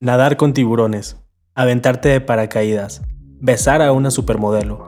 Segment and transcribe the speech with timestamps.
[0.00, 1.16] nadar con tiburones,
[1.56, 3.02] aventarte de paracaídas,
[3.40, 4.86] besar a una supermodelo.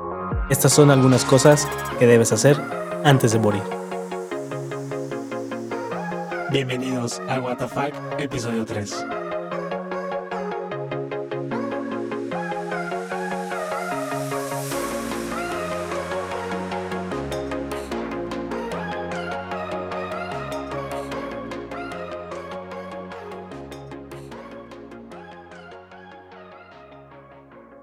[0.51, 1.67] Estas son algunas cosas
[1.99, 2.57] que debes hacer
[3.05, 3.63] antes de morir.
[6.53, 9.07] Bienvenidos a Fuck, episodio 3.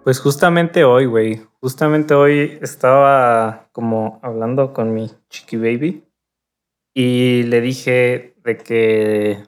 [0.08, 1.42] Pues justamente hoy, güey.
[1.60, 6.06] Justamente hoy estaba como hablando con mi chiqui baby
[6.94, 9.44] y le dije de que.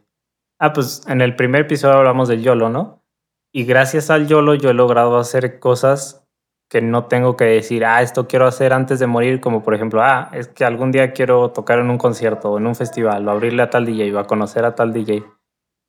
[0.60, 3.06] Ah, pues en el primer episodio hablamos del YOLO, ¿no?
[3.54, 6.28] Y gracias al YOLO yo he logrado hacer cosas
[6.70, 10.02] que no tengo que decir, ah, esto quiero hacer antes de morir, como por ejemplo,
[10.04, 13.32] ah, es que algún día quiero tocar en un concierto o en un festival o
[13.32, 15.24] abrirle a tal DJ o a conocer a tal DJ.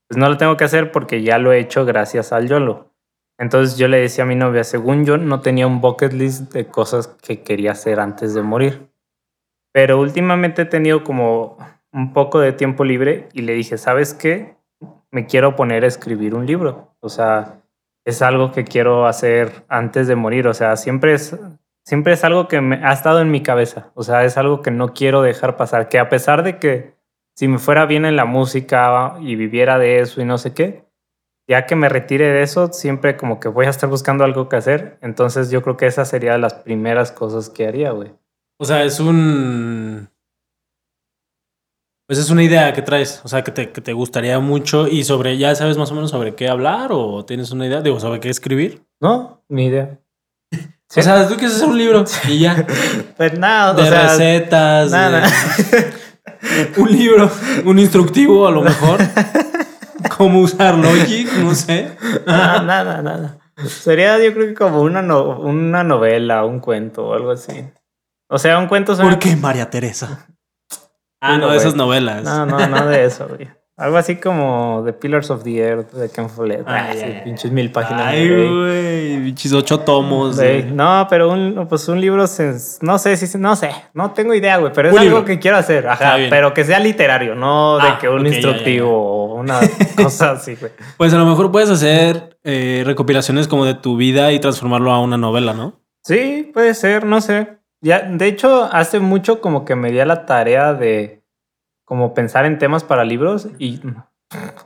[0.08, 2.89] Pues no lo tengo que hacer porque ya lo he hecho gracias al YOLO.
[3.40, 6.66] Entonces yo le decía a mi novia, según yo no tenía un bucket list de
[6.66, 8.90] cosas que quería hacer antes de morir.
[9.72, 11.56] Pero últimamente he tenido como
[11.90, 14.56] un poco de tiempo libre y le dije, ¿sabes qué?
[15.10, 16.94] Me quiero poner a escribir un libro.
[17.00, 17.62] O sea,
[18.04, 20.46] es algo que quiero hacer antes de morir.
[20.46, 21.34] O sea, siempre es,
[21.82, 23.90] siempre es algo que me ha estado en mi cabeza.
[23.94, 25.88] O sea, es algo que no quiero dejar pasar.
[25.88, 26.94] Que a pesar de que
[27.34, 30.89] si me fuera bien en la música y viviera de eso y no sé qué,
[31.50, 34.54] ya que me retire de eso, siempre como que voy a estar buscando algo que
[34.54, 34.98] hacer.
[35.02, 38.12] Entonces yo creo que esa sería las primeras cosas que haría, güey.
[38.60, 40.08] O sea, es un...
[42.06, 45.02] Pues es una idea que traes, o sea, que te, que te gustaría mucho y
[45.02, 47.80] sobre, ¿ya sabes más o menos sobre qué hablar o tienes una idea?
[47.80, 48.84] Digo, ¿sobre qué escribir?
[49.00, 49.98] No, ni idea.
[50.96, 52.64] O sea, tú quieres hacer un libro y ya.
[53.16, 54.90] Pues nada, de o sea, recetas.
[54.92, 55.20] nada.
[55.20, 55.92] de-
[56.80, 57.28] un libro,
[57.64, 58.98] un instructivo a lo mejor.
[60.20, 61.96] Cómo usar Logic, no sé.
[62.26, 63.38] nada, nada, nada.
[63.66, 67.64] Sería yo creo que como una, no- una novela, un cuento o algo así.
[68.28, 70.26] O sea, un cuento suena- ¿Por qué María Teresa?
[71.22, 72.22] Ah, no, No, de esas novelas.
[72.24, 73.48] No, no, no de eso, güey.
[73.80, 76.62] Algo así como The Pillars of the Earth de Ken Follett.
[76.66, 77.20] Ay, Ah, sí, ay, ay.
[77.24, 78.06] pinches mil páginas.
[78.08, 79.24] Ay, güey.
[79.24, 80.38] pinches ocho tomos.
[80.72, 84.58] No, pero un, pues un libro, sens- no sé si, no sé, no tengo idea,
[84.58, 85.24] güey, pero es algo libro.
[85.24, 89.34] que quiero hacer, ajá, pero que sea literario, no de Ah, que un instructivo o
[89.36, 89.58] una
[89.96, 90.72] cosa así, güey.
[90.98, 95.00] Pues a lo mejor puedes hacer eh, recopilaciones como de tu vida y transformarlo a
[95.00, 95.80] una novela, ¿no?
[96.04, 97.56] Sí, puede ser, no sé.
[97.82, 101.19] Ya, de hecho, hace mucho como que me di a la tarea de
[101.90, 103.80] como pensar en temas para libros y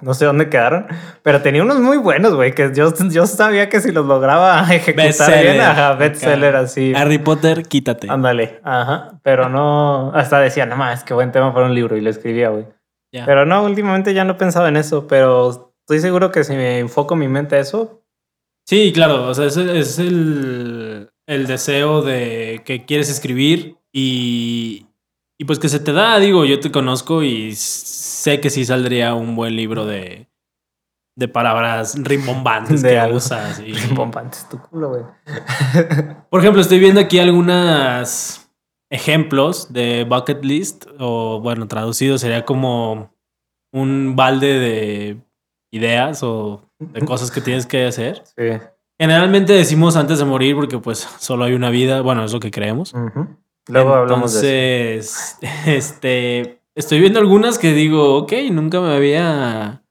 [0.03, 0.89] no sé dónde quedaron,
[1.23, 5.07] pero tenía unos muy buenos, güey, que yo, yo sabía que si los lograba ejecutar
[5.07, 5.53] Bestseller.
[5.53, 6.93] bien, ajá, bestseller así.
[6.95, 8.11] Harry Potter, quítate.
[8.11, 12.03] Ándale, ajá, pero no, hasta decía, no más, qué buen tema para un libro y
[12.03, 12.67] lo escribía, güey.
[13.11, 13.25] Ya.
[13.25, 16.79] Pero no, últimamente ya no he pensado en eso, pero estoy seguro que si me
[16.79, 18.03] enfoco mi mente a eso,
[18.67, 24.87] Sí, claro, o sea, es, es el, el deseo de que quieres escribir y,
[25.39, 29.15] y pues que se te da, digo, yo te conozco y sé que sí saldría
[29.15, 30.29] un buen libro de,
[31.17, 33.17] de palabras rimbombantes De que algo.
[33.19, 33.61] usas.
[33.61, 35.03] y- bombantes tu culo, güey.
[36.31, 38.49] Por ejemplo, estoy viendo aquí algunos
[38.91, 43.13] ejemplos de bucket list, o bueno, traducido sería como
[43.73, 45.17] un balde de
[45.73, 48.23] ideas o de cosas que tienes que hacer.
[48.37, 48.51] Sí.
[49.01, 52.53] Generalmente decimos antes de morir porque pues solo hay una vida, bueno, es lo que
[52.53, 52.95] creemos.
[52.95, 53.27] Ujú.
[53.69, 55.19] Luego hablamos de eso.
[55.41, 59.83] Entonces, este, estoy viendo algunas que digo, ok, nunca me había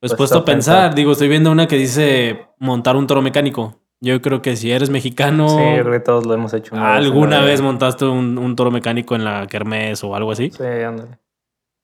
[0.00, 0.74] pues, Puesto a pensar.
[0.76, 0.94] pensar.
[0.94, 3.78] Digo, estoy viendo una que dice montar un toro mecánico.
[4.00, 6.74] Yo creo que si eres mexicano, Sí, yo creo que todos lo hemos hecho.
[6.74, 10.50] una alguna vez montaste un, un toro mecánico en la kermés o algo así.
[10.50, 11.18] Sí, ándale.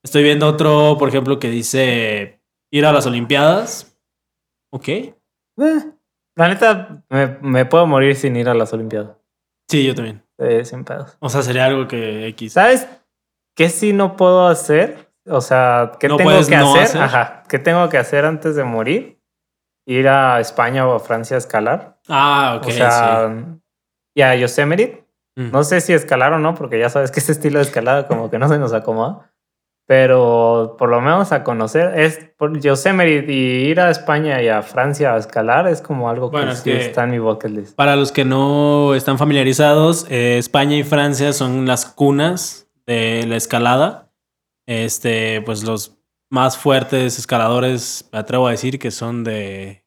[0.03, 2.41] Estoy viendo otro, por ejemplo, que dice
[2.71, 3.97] ir a las Olimpiadas.
[4.71, 4.87] Ok.
[4.89, 5.13] Eh,
[6.35, 9.15] la neta, me, me puedo morir sin ir a las Olimpiadas.
[9.69, 10.21] Sí, yo también.
[10.39, 11.17] Sí, sin pedos.
[11.19, 12.53] O sea, sería algo que X.
[12.53, 12.87] ¿Sabes
[13.55, 15.09] qué sí no puedo hacer?
[15.27, 16.83] O sea, ¿qué No tengo que no hacer?
[16.83, 17.01] hacer.
[17.01, 17.43] Ajá.
[17.49, 19.19] ¿Qué tengo que hacer antes de morir?
[19.85, 21.99] Ir a España o a Francia a escalar.
[22.07, 22.67] Ah, ok.
[22.67, 23.45] o sea,
[24.15, 25.05] y a Yosemite.
[25.35, 25.51] Mm.
[25.51, 28.29] No sé si escalar o no, porque ya sabes que ese estilo de escalada como
[28.29, 29.31] que no se nos acomoda.
[29.93, 34.61] Pero por lo menos a conocer es por Yosemite y ir a España y a
[34.61, 37.75] Francia a escalar es como algo que, es sí que- está en mi bucket list.
[37.75, 43.35] Para los que no están familiarizados, eh, España y Francia son las cunas de la
[43.35, 44.11] escalada.
[44.67, 45.97] Este, pues los
[46.29, 49.83] más fuertes escaladores, me atrevo a decir que son de.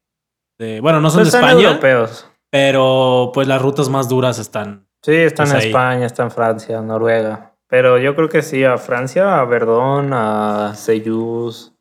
[0.59, 2.29] de- bueno, no son Pues de son España, europeos.
[2.51, 4.85] pero pues las rutas más duras están.
[5.01, 5.67] Sí, están Pues en ahí.
[5.67, 7.52] España, está en Francia, Noruega.
[7.73, 11.73] Pero yo creo que sí, a Francia, a Verdón, a Seyus,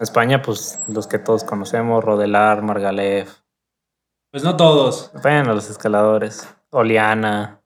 [0.00, 3.32] España, pues los que todos conocemos, Rodelar, Margalef.
[4.32, 5.12] Pues no todos.
[5.22, 6.52] Bueno, los escaladores.
[6.70, 7.62] Oliana.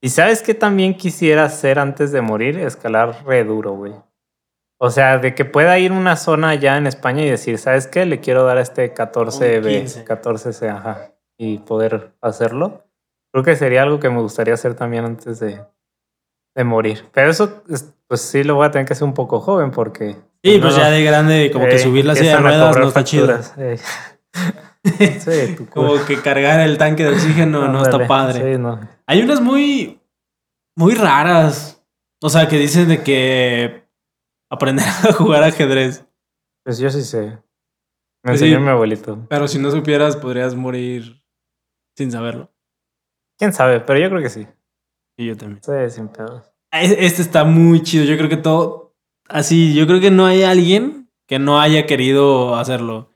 [0.00, 2.60] ¿Y sabes qué también quisiera hacer antes de morir?
[2.60, 3.94] Escalar re duro, güey.
[4.78, 7.88] O sea, de que pueda ir a una zona ya en España y decir, ¿sabes
[7.88, 8.06] qué?
[8.06, 11.10] Le quiero dar a este 14B, 14C, ajá.
[11.36, 12.84] Y poder hacerlo.
[13.32, 15.60] Creo que sería algo que me gustaría hacer también antes de,
[16.56, 17.04] de morir.
[17.12, 17.62] Pero eso,
[18.08, 20.16] pues sí lo voy a tener que hacer un poco joven porque...
[20.42, 23.38] Sí, pues ya de grande, como que subir la silla de ruedas no está chido.
[23.58, 23.78] Eh.
[25.18, 28.54] sí, como que cargar el tanque de oxígeno no, está padre.
[28.54, 28.80] Sí, no.
[29.06, 30.00] Hay unas muy,
[30.76, 31.84] muy raras.
[32.22, 33.84] O sea, que dicen de que
[34.50, 36.06] aprender a jugar ajedrez.
[36.64, 37.38] Pues yo sí sé.
[38.22, 39.26] Me pues enseñó mi abuelito.
[39.28, 41.22] Pero si no supieras, podrías morir
[41.96, 42.50] sin saberlo.
[43.38, 44.46] Quién sabe, pero yo creo que sí.
[45.16, 45.60] Y yo también.
[45.62, 46.50] Sí, sin pedos.
[46.72, 48.04] Este está muy chido.
[48.04, 48.94] Yo creo que todo.
[49.28, 53.12] Así, yo creo que no hay alguien que no haya querido hacerlo.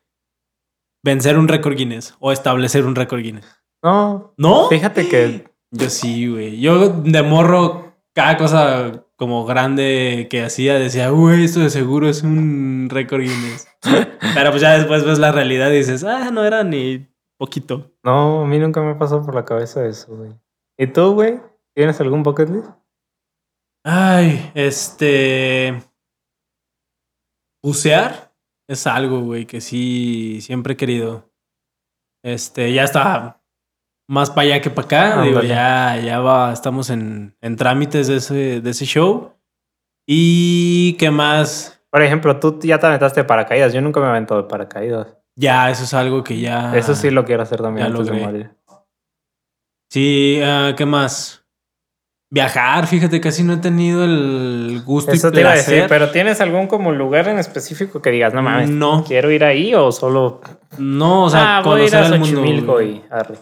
[1.03, 3.47] Vencer un récord Guinness o establecer un récord Guinness.
[3.83, 4.35] No.
[4.37, 4.69] ¿No?
[4.69, 5.51] Fíjate que.
[5.71, 6.61] Yo sí, güey.
[6.61, 12.23] Yo de morro, cada cosa como grande que hacía, decía, güey, esto de seguro es
[12.23, 13.69] un récord Guinness.
[14.35, 17.07] Pero pues ya después ves la realidad y dices, ah, no era ni
[17.39, 17.93] poquito.
[18.03, 20.33] No, a mí nunca me pasó por la cabeza eso, güey.
[20.79, 21.41] ¿Y tú, güey?
[21.75, 22.71] ¿Tienes algún bucket list?
[23.85, 25.83] Ay, este.
[27.63, 28.33] Bucear
[28.69, 31.31] es algo, güey, que sí siempre he querido.
[32.25, 33.43] Este, ya está
[34.09, 35.23] más para allá que para acá.
[35.23, 39.35] Digo, ya, ya va, estamos en, en trámites de ese, de ese show.
[40.07, 41.83] ¿Y qué más?
[41.91, 43.73] Por ejemplo, tú ya te aventaste de paracaídas.
[43.73, 45.17] Yo nunca me avento de paracaídas.
[45.37, 46.77] Ya, eso es algo que ya.
[46.77, 48.51] Eso sí lo quiero hacer también antes de morir.
[49.91, 51.40] Sí, uh, ¿qué más?
[52.33, 56.41] Viajar, fíjate, casi no he tenido el gusto Eso te iba a decir, pero ¿tienes
[56.41, 59.03] algún como lugar en específico que digas, no mames, no.
[59.05, 60.41] quiero ir ahí o solo.
[60.79, 63.35] No, o sea, ah, voy a ir a Xochimilco y arre.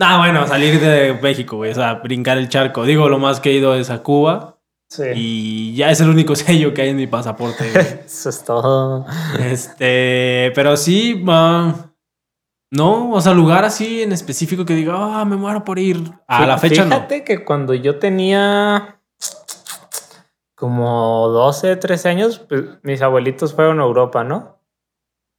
[0.00, 2.84] Ah, bueno, salir de México, güey, o sea, brincar el charco.
[2.84, 4.58] Digo, lo más que he ido es a Cuba.
[5.14, 7.68] Y ya es el único sello que hay en mi pasaporte.
[8.06, 9.06] Eso es todo.
[9.38, 11.22] Este, pero sí,
[12.70, 16.12] no, o sea, lugar así en específico que diga, ah, me muero por ir.
[16.26, 16.96] A la fecha no.
[16.96, 19.00] Fíjate que cuando yo tenía
[20.54, 24.58] como 12, 13 años, pues, mis abuelitos fueron a Europa, ¿no?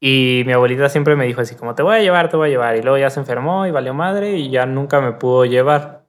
[0.02, 2.52] Y mi abuelita siempre me dijo así como, te voy a llevar, te voy a
[2.52, 2.78] llevar.
[2.78, 6.08] Y luego ya se enfermó y valió madre y ya nunca me pudo llevar.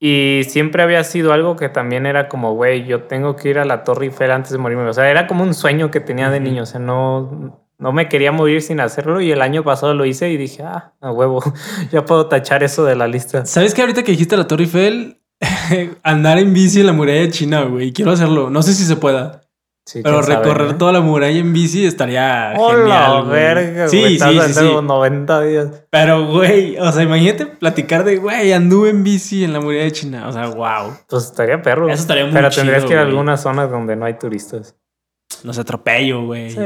[0.00, 3.64] Y siempre había sido algo que también era como, güey, yo tengo que ir a
[3.64, 4.88] la Torre Eiffel antes de morirme.
[4.88, 6.62] O sea, era como un sueño que tenía de niño.
[6.62, 9.20] O sea, no, no me quería morir sin hacerlo.
[9.20, 11.42] Y el año pasado lo hice y dije, ah, a huevo,
[11.92, 13.44] ya puedo tachar eso de la lista.
[13.44, 15.20] ¿Sabes que ahorita que dijiste la Torre Eiffel,
[16.04, 17.92] andar en bici en la muralla de China, güey?
[17.92, 18.50] Quiero hacerlo.
[18.50, 19.40] No sé si se pueda.
[20.00, 23.26] Pero recorrer toda la muralla en bici estaría genial.
[23.26, 25.68] verga, sí, sí, sí, 90 días.
[25.90, 29.92] Pero, güey, o sea, imagínate platicar de, güey, anduve en bici en la muralla de
[29.92, 30.28] China.
[30.28, 30.96] O sea, wow.
[31.08, 31.88] Pues estaría perro.
[31.88, 34.76] Eso estaría muy Pero tendrías que ir a algunas zonas donde no hay turistas.
[35.44, 36.50] Los atropello, güey.
[36.50, 36.60] Sí.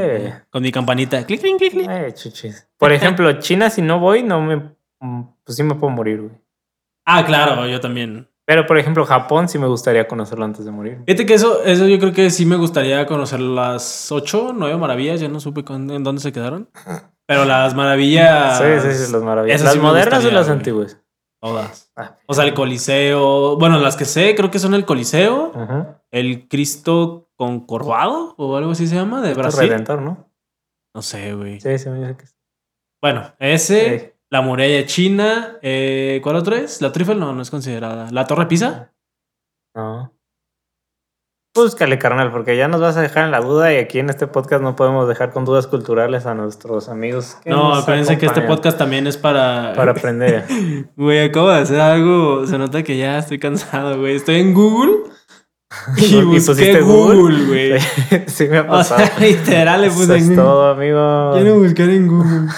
[0.49, 1.25] Con mi campanita.
[1.25, 1.89] Clic, clic, clic, clic.
[1.89, 2.67] Eh, chuchis.
[2.77, 4.75] Por ejemplo, China, si no voy, no me.
[5.43, 6.33] Pues sí me puedo morir, güey.
[7.05, 8.29] Ah, claro, yo también.
[8.45, 10.99] Pero, por ejemplo, Japón sí me gustaría conocerlo antes de morir.
[11.05, 15.19] Fíjate que eso, eso yo creo que sí me gustaría conocer las ocho, nueve maravillas.
[15.19, 16.69] Ya no supe en dónde se quedaron.
[17.25, 18.57] Pero las maravillas.
[18.57, 19.61] Sí, sí, sí, las maravillas.
[19.61, 20.97] ¿Las modernas o las antiguas?
[21.41, 21.91] Todas.
[21.95, 23.57] Ah, o sea, el Coliseo.
[23.57, 25.51] Bueno, las que sé, creo que son el Coliseo,
[26.11, 29.69] el Cristo Concorvado o algo así se llama, de Brasil.
[29.69, 30.31] Redentor, ¿no?
[30.95, 31.59] No sé, güey.
[31.59, 32.25] Sí, sí, me dice que
[33.01, 34.17] Bueno, ese.
[34.29, 35.57] La muralla china.
[35.61, 36.81] Eh, ¿Cuál otro es?
[36.81, 38.09] La Trifel no, no es considerada.
[38.11, 38.91] ¿La Torre Pisa?
[39.75, 40.11] No.
[41.55, 44.27] Búscale, carnal, porque ya nos vas a dejar en la duda y aquí en este
[44.27, 47.37] podcast no podemos dejar con dudas culturales a nuestros amigos.
[47.45, 49.73] no, acuérdense que este podcast también es para...
[49.75, 50.45] Para aprender.
[50.95, 54.15] Güey, acabo de hacer algo, se nota que ya estoy cansado, güey.
[54.15, 55.09] Estoy en Google
[55.97, 57.79] y, busqué Google, güey.
[58.27, 59.03] Sí, me ha pasado.
[59.19, 61.33] literal le puse Eso es todo, amigo.
[61.33, 62.49] Quiero buscar en Google.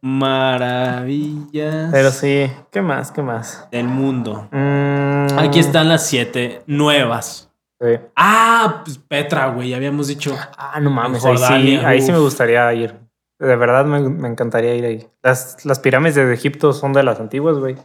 [0.00, 1.90] Maravillas.
[1.92, 3.10] Pero sí, ¿qué más?
[3.10, 3.68] ¿Qué más?
[3.70, 4.48] Del mundo.
[4.52, 5.38] Mm.
[5.38, 7.50] Aquí están las siete nuevas.
[7.80, 7.98] Sí.
[8.16, 10.36] Ah, pues Petra, güey, habíamos dicho.
[10.56, 12.94] Ah, no mames, ahí sí, ahí sí me gustaría ir.
[13.38, 15.06] De verdad me, me, encantaría ir ahí.
[15.22, 17.76] Las, las pirámides de Egipto son de las antiguas, güey.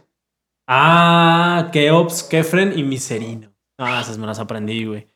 [0.66, 3.53] Ah, Keops, Kefren y Miserino.
[3.78, 5.08] Ah, esas me las aprendí, güey.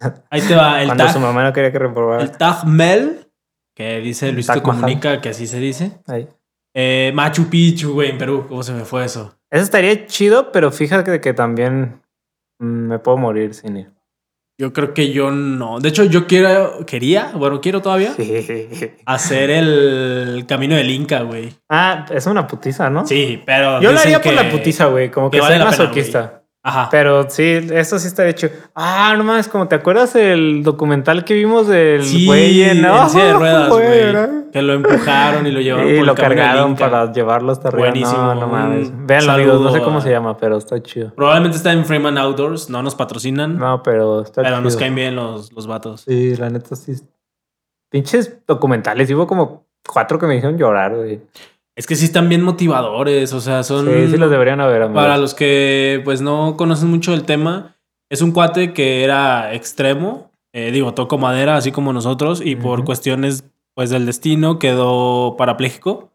[0.30, 2.22] Ahí te va el Cuando su mamá no quería que reprobara.
[2.22, 3.28] El Taj Mel,
[3.74, 6.00] que dice Luisito Comunica, que así se dice.
[6.06, 6.28] Ahí.
[6.74, 8.46] Eh, Machu Picchu, güey, en Perú.
[8.48, 9.36] ¿Cómo se me fue eso?
[9.50, 12.02] Eso estaría chido, pero fíjate que también
[12.60, 13.90] mm, me puedo morir sin ir.
[14.60, 15.78] Yo creo que yo no.
[15.78, 18.12] De hecho, yo quiero, quería, bueno, quiero todavía
[19.06, 21.54] hacer el camino del Inca, güey.
[21.68, 23.06] ah, es una putiza, ¿no?
[23.06, 23.80] Sí, pero.
[23.80, 25.12] Yo lo haría por la putiza, güey.
[25.12, 26.37] Como que, que vale soy la pena, masoquista.
[26.68, 26.88] Ajá.
[26.90, 28.48] Pero sí, eso sí está hecho.
[28.74, 32.76] Ah, no mames, como te acuerdas el documental que vimos del Sí, güey en
[33.08, 34.48] silla de ruedas, güey.
[34.52, 37.88] Que lo empujaron y lo llevaron Y por el lo cargaron para llevarlo hasta arriba.
[37.88, 38.18] Buenísimo.
[38.22, 38.90] No, no mames.
[39.06, 39.60] Véanlo, amigos.
[39.60, 41.12] No sé cómo a- se llama, pero está chido.
[41.14, 44.60] Probablemente está en Freeman Outdoors, no nos patrocinan, No, pero está pero chido.
[44.64, 46.02] nos caen bien los, los vatos.
[46.02, 46.94] Sí, la neta sí.
[47.90, 49.10] Pinches documentales.
[49.10, 51.20] Hubo como cuatro que me hicieron llorar, güey.
[51.78, 53.86] Es que sí están bien motivadores, o sea, son...
[53.86, 55.00] Sí, sí los deberían haber, amigos.
[55.00, 57.76] Para los que pues no conocen mucho el tema,
[58.10, 62.84] es un cuate que era extremo, eh, digo, tocó madera así como nosotros y por
[62.84, 63.44] cuestiones
[63.74, 66.10] pues del destino quedó parapléjico,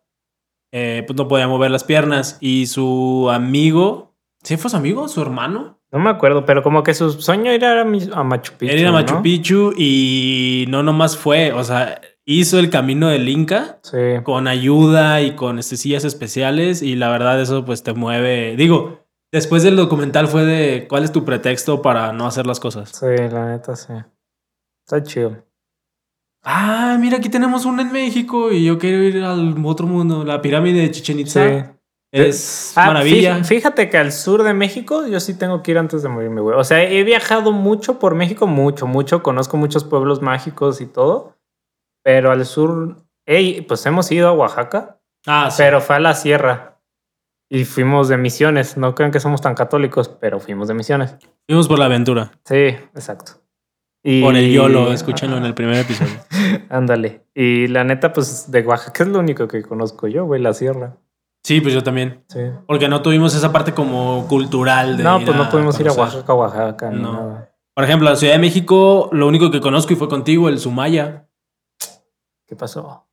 [0.74, 5.08] eh, pues no podía mover las piernas y su amigo, ¿sí fue su amigo?
[5.08, 5.80] ¿Su hermano?
[5.94, 8.76] No me acuerdo, pero como que su sueño era ir a a Machu Picchu.
[8.76, 9.22] Era Machu ¿no?
[9.22, 13.98] Picchu y no nomás fue, o sea, hizo el camino del Inca Sí.
[14.24, 18.56] con ayuda y con este, sillas especiales y la verdad eso pues te mueve.
[18.56, 22.90] Digo, después del documental fue de cuál es tu pretexto para no hacer las cosas.
[22.90, 23.94] Sí, la neta sí.
[24.88, 25.46] Está chido.
[26.44, 30.42] Ah, mira, aquí tenemos una en México y yo quiero ir al otro mundo, la
[30.42, 31.48] pirámide de Chichen Itza.
[31.48, 31.66] Sí.
[32.14, 33.40] Es Ah, maravilla.
[33.40, 36.42] fí- Fíjate que al sur de México yo sí tengo que ir antes de morirme,
[36.42, 36.56] güey.
[36.58, 39.24] O sea, he viajado mucho por México, mucho, mucho.
[39.24, 41.36] Conozco muchos pueblos mágicos y todo.
[42.04, 45.64] Pero al sur, ey, pues hemos ido a Oaxaca, Ah, sí.
[45.64, 46.80] pero fue a la sierra.
[47.50, 48.78] Y fuimos de misiones.
[48.78, 51.16] No crean que somos tan católicos, pero fuimos de misiones.
[51.48, 52.32] Fuimos por la aventura.
[52.46, 53.34] Sí, exacto.
[54.04, 54.22] Y...
[54.22, 56.14] Por el YOLO, escúchenlo en el primer episodio.
[56.70, 57.26] Ándale.
[57.34, 60.98] Y la neta, pues de Oaxaca es lo único que conozco yo, güey, la sierra.
[61.44, 62.24] Sí, pues yo también.
[62.28, 62.40] Sí.
[62.66, 65.92] Porque no tuvimos esa parte como cultural de No, ir pues no pudimos ir a.
[65.94, 67.14] Oaxaca, Oaxaca, ni No.
[67.14, 67.50] nada.
[67.76, 71.28] Por ejemplo, la Ciudad de México, lo único que conozco y fue contigo, el Sumaya.
[72.48, 73.08] ¿Qué pasó?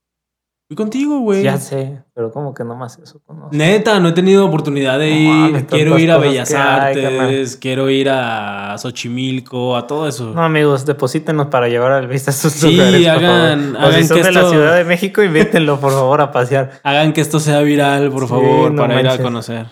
[0.70, 1.42] Fui contigo, güey.
[1.42, 3.48] Ya sé, pero como que nomás eso conozco.
[3.56, 5.66] Neta, no he tenido oportunidad de No ir.
[5.66, 10.32] quiero ir a Bellas hay, Artes, quiero ir a Xochimilco, a todo eso.
[10.32, 13.00] No, amigos, deposítenos para llevar al vista a sus Sí, lugares.
[13.04, 13.76] por hagan- favor.
[13.76, 16.30] O hagan si son que de la esto- Ciudad de México, invítenlo, por favor, a
[16.30, 16.80] pasear.
[16.84, 19.66] Hagan que esto sea viral, por Sí, favor, no para ir a conocer.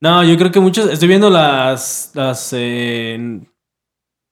[0.00, 0.90] No, yo creo que muchos.
[0.90, 2.10] Estoy viendo las.
[2.14, 3.40] las eh,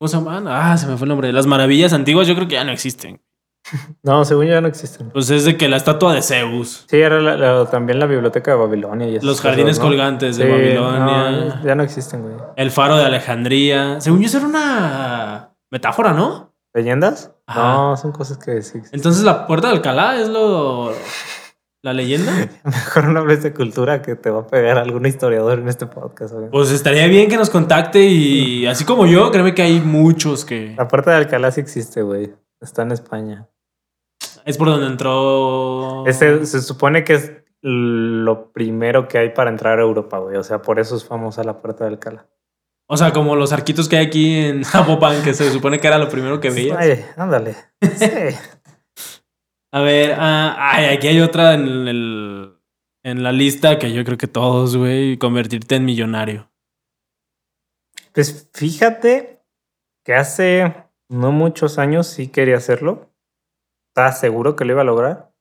[0.01, 0.49] ¿Cómo se llaman?
[0.49, 1.33] Ah, se me fue el nombre.
[1.33, 3.21] Las maravillas antiguas, yo creo que ya no existen.
[4.03, 5.11] No, según yo ya no existen.
[5.11, 8.53] Pues es de que la estatua de Zeus, Sí, era la- la- también la biblioteca
[8.53, 9.07] de Babilonia.
[9.09, 9.85] Y los cosas, jardines ¿no?
[9.87, 12.35] colgantes de Sí, Babilonia, no, ya no existen, güey.
[12.57, 14.01] el faro de Alejandría.
[14.01, 16.53] Según yo, eso era una metáfora, ¿no?
[16.75, 17.33] ¿Leyendas?
[17.47, 17.63] Ajá.
[17.75, 18.79] No, son cosas que sí.
[18.79, 18.91] existen.
[18.93, 20.93] Entonces, la puerta de Alcalá es lo.
[21.83, 22.33] la leyenda.
[22.65, 26.35] Mejor no hables de cultura que te va a pegar algún historiador en este podcast.
[26.53, 30.75] Pues estaría bien que nos contacte y así como yo, créeme que hay muchos que.
[30.77, 32.33] La puerta de Alcalá sí existe, güey.
[32.61, 33.49] Está en España.
[34.45, 36.07] Es por donde entró.
[36.07, 40.37] Ese se supone que es lo primero que hay para entrar a Europa, güey.
[40.37, 42.27] O sea, por eso es famosa la puerta de Alcalá.
[42.87, 45.99] O sea, como los arquitos que hay aquí en Zapopan, que se supone que era
[45.99, 46.79] lo primero que veías.
[46.79, 47.57] Ay, ándale.
[47.81, 48.07] Sí.
[49.73, 52.59] A ver, ah, ay, aquí hay otra en, el,
[53.05, 56.51] en la lista que yo creo que todos, güey, convertirte en millonario.
[58.13, 59.45] Pues fíjate
[60.05, 60.75] que hace
[61.11, 63.11] no muchos años sí quería hacerlo.
[63.91, 65.33] Estaba seguro que lo iba a lograr.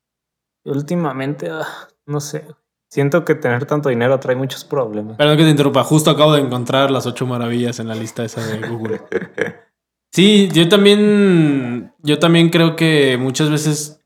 [0.65, 2.45] Y últimamente, ah, no sé.
[2.91, 5.15] Siento que tener tanto dinero trae muchos problemas.
[5.15, 8.45] Perdón que te interrumpa, justo acabo de encontrar las ocho maravillas en la lista esa
[8.45, 9.01] de Google.
[10.11, 14.03] Sí, yo también, yo también creo que muchas veces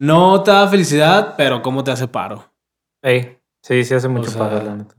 [0.00, 2.50] no te da felicidad, pero cómo te hace paro.
[3.02, 4.94] Ey, sí, sí hace mucho sea, paro, la neta.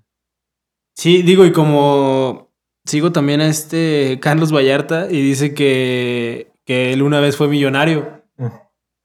[0.96, 2.47] Sí, digo, y como
[2.88, 8.16] sigo también a este Carlos Vallarta y dice que, que él una vez fue millonario,
[8.38, 8.48] Mm.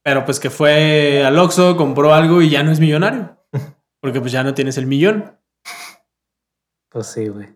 [0.03, 3.37] pero pues que fue al Oxxo, compró algo y ya no es millonario,
[4.01, 5.39] porque pues ya no tienes el millón.
[6.91, 7.49] Pues sí, güey.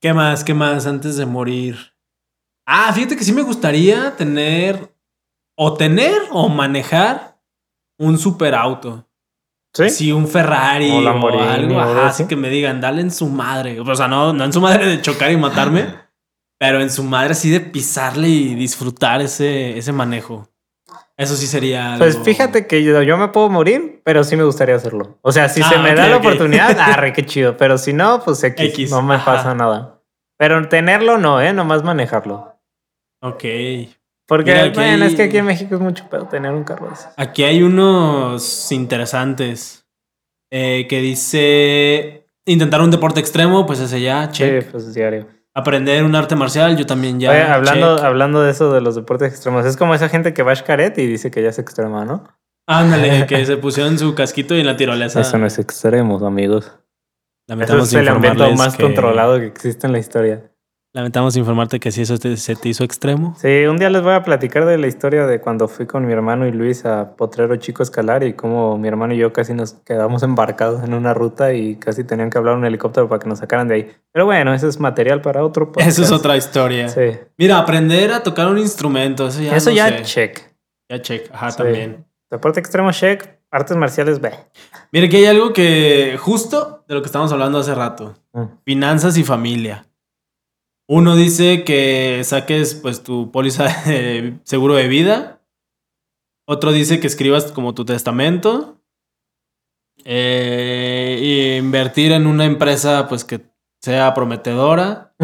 [0.00, 0.44] ¿Qué más?
[0.44, 1.76] ¿Qué más antes de morir?
[2.66, 4.94] Ah, fíjate que sí me gustaría tener
[5.56, 7.36] o tener o manejar
[7.98, 9.07] un superauto.
[9.84, 9.90] ¿Sí?
[9.90, 12.26] Sí, un Ferrari O o, algo, ajá, así.
[12.26, 13.80] que me digan, dale en su madre.
[13.80, 15.86] O sea, no, no en su madre de chocar y matarme,
[16.58, 20.48] pero en su madre así de pisarle y disfrutar ese, ese manejo.
[21.16, 22.04] Eso sí sería algo...
[22.04, 25.18] Pues fíjate que yo, yo me puedo morir, pero sí me gustaría hacerlo.
[25.22, 27.56] O sea, si Ah, se me da ok, la oportunidad, arre, qué chido.
[27.56, 29.24] Pero si no, pues X, X, no me ajá.
[29.24, 30.00] pasa nada.
[30.36, 31.52] Pero tenerlo no, ¿eh?
[31.52, 32.54] Nomás manejarlo.
[33.20, 33.42] Ok.
[34.28, 36.86] Porque, Mira, bueno, hay- es que aquí en México es mucho pedo tener un carro
[36.88, 37.08] de esos.
[37.16, 39.86] Aquí hay unos interesantes
[40.52, 44.62] eh, que dice intentar un deporte extremo, pues ese ya, check.
[44.64, 45.26] Sí, pues diario.
[45.54, 47.30] aprender un arte marcial, yo también ya.
[47.30, 48.04] Oye, hablando, check.
[48.04, 50.96] hablando de eso de los deportes extremos, es como esa gente que va a Xcaret
[50.98, 52.24] y dice que ya es extrema, ¿no?
[52.66, 55.20] Ándale, que se pusieron su casquito y en la tirolesa.
[55.22, 56.72] Eso no es extremo, amigos.
[57.48, 60.50] Eso es el ambiente más que- controlado que existe en la historia.
[60.98, 63.36] Lamentamos informarte que si eso te- se te hizo extremo.
[63.40, 66.12] Sí, un día les voy a platicar de la historia de cuando fui con mi
[66.12, 69.74] hermano y Luis a Potrero Chico escalar y cómo mi hermano y yo casi nos
[69.74, 73.38] quedamos embarcados en una ruta y casi tenían que hablar un helicóptero para que nos
[73.38, 73.92] sacaran de ahí.
[74.10, 75.86] Pero bueno, ese es material para otro podcast.
[75.88, 76.88] Eso es otra historia.
[76.88, 77.16] Sí.
[77.36, 80.02] Mira, aprender a tocar un instrumento, eso ya Eso no ya sé.
[80.02, 80.40] check.
[80.90, 81.58] Ya check, ajá, Sí.
[81.58, 82.06] también.
[82.28, 84.32] Deporte extremo check, artes marciales ve.
[84.90, 88.16] Mira que hay algo que justo de lo que estábamos hablando hace rato.
[88.32, 88.42] Mm.
[88.64, 89.84] Finanzas y familia.
[90.88, 95.42] Uno dice que saques pues tu póliza de seguro de vida.
[96.46, 98.80] Otro dice que escribas como tu testamento.
[100.04, 103.42] Eh, y invertir en una empresa pues que
[103.82, 105.14] sea prometedora.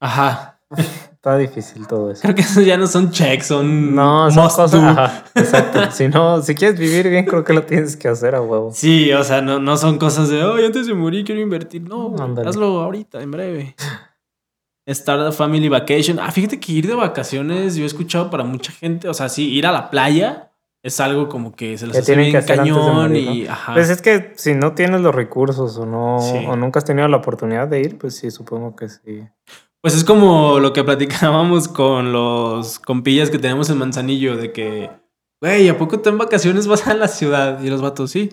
[0.00, 0.60] Ajá.
[0.76, 2.22] Está difícil todo eso.
[2.22, 4.74] Creo que esos ya no son checks, son No, son cosas.
[4.74, 5.80] Ajá, exacto.
[5.92, 8.70] Si no, si quieres vivir bien, creo que lo tienes que hacer a huevo.
[8.72, 11.82] Sí, o sea, no, no son cosas de, ay, antes de morir quiero invertir.
[11.82, 12.48] No, Ándale.
[12.48, 13.76] hazlo ahorita, en breve.
[14.88, 16.18] Start a family vacation.
[16.18, 19.48] Ah, fíjate que ir de vacaciones, yo he escuchado para mucha gente, o sea, sí,
[19.52, 20.48] ir a la playa
[20.84, 23.74] es algo como que se les Que hace bien que cañón morir, y, ajá.
[23.74, 26.44] Pues es que si no tienes los recursos o no, Sí.
[26.48, 29.22] o nunca has tenido la oportunidad de ir, pues sí, supongo que sí.
[29.80, 34.90] Pues es como lo que platicábamos con los compillas que tenemos en Manzanillo, de que,
[35.40, 37.62] güey, ¿a poco tú en vacaciones vas a la ciudad?
[37.62, 38.30] Y los vatos, sí.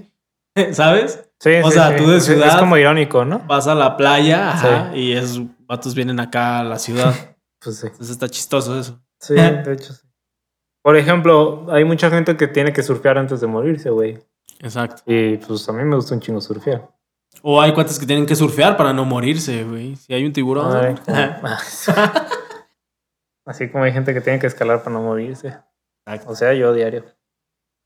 [0.73, 1.25] ¿Sabes?
[1.39, 2.03] Sí, O sí, sea, sí.
[2.03, 3.39] tú de Es- Es ciudad- como irónico, ¿no?
[3.47, 7.13] Vas a la playa, ajá, y esos vatos vienen acá a la ciudad.
[7.61, 7.87] Pues sí.
[7.87, 9.01] Entonces está chistoso eso.
[9.19, 10.07] Sí, de hecho sí.
[10.81, 14.17] Por ejemplo, hay mucha gente que tiene que surfear antes de morirse, güey.
[14.59, 15.01] Exacto.
[15.05, 16.89] Y pues a mí me gusta un chingo surfear.
[17.41, 19.97] O hay cuates que tienen que surfear para no morirse, güey.
[19.97, 20.73] Si hay un tiburón.
[20.73, 20.95] Ay,
[23.45, 25.57] Así como hay gente que tiene que escalar para no morirse.
[26.07, 26.31] Exacto.
[26.31, 27.03] O sea, yo diario.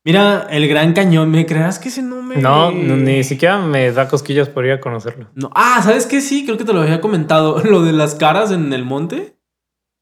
[0.06, 2.36] Mira, el Gran Cañón, ¿me creas que ese no me...
[2.36, 5.30] No, ni siquiera me da cosquillas por ir a conocerlo.
[5.34, 5.50] No.
[5.56, 6.20] Ah, ¿sabes qué?
[6.20, 7.60] Sí, creo que te lo había comentado.
[7.64, 9.38] Lo de las caras en el monte.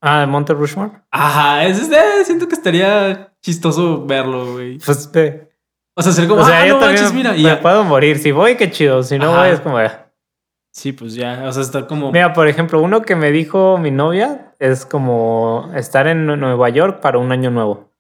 [0.02, 1.04] Ah, ¿el Monte Rushmore?
[1.12, 4.80] Ajá, es, eh, siento que estaría chistoso verlo, güey.
[4.80, 5.52] Pues ve.
[5.96, 7.38] O sea, ser como, o sea, ah, yo no también manches, mira.
[7.38, 7.62] y me ya.
[7.62, 8.18] puedo morir.
[8.18, 9.04] Si voy, qué chido.
[9.04, 9.42] Si no Ajá.
[9.42, 9.78] voy, es como...
[9.78, 10.08] ah.
[10.74, 11.44] Sí, pues ya.
[11.46, 12.12] O sea, está como...
[12.12, 17.02] Mira, por ejemplo, uno que me dijo mi novia es como estar en Nueva York
[17.02, 17.91] para un año nuevo.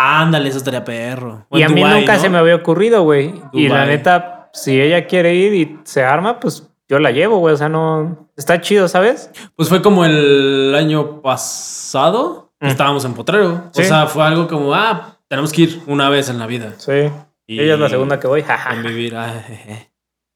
[0.00, 1.44] Ándale, eso estaría perro.
[1.48, 2.20] O y en a mí nunca ¿no?
[2.20, 3.34] se me había ocurrido, güey.
[3.52, 7.54] Y la neta, si ella quiere ir y se arma, pues yo la llevo, güey.
[7.54, 8.28] O sea, no...
[8.36, 9.32] Está chido, ¿sabes?
[9.56, 12.52] Pues fue como el año pasado.
[12.60, 12.66] Mm.
[12.68, 13.70] Estábamos en Potrero.
[13.72, 13.82] Sí.
[13.82, 16.74] O sea, fue algo como, ah, tenemos que ir una vez en la vida.
[16.76, 17.10] Sí.
[17.48, 18.70] Y Ella es la segunda que voy, jaja.
[18.70, 19.16] Convivir.
[19.16, 19.42] ah.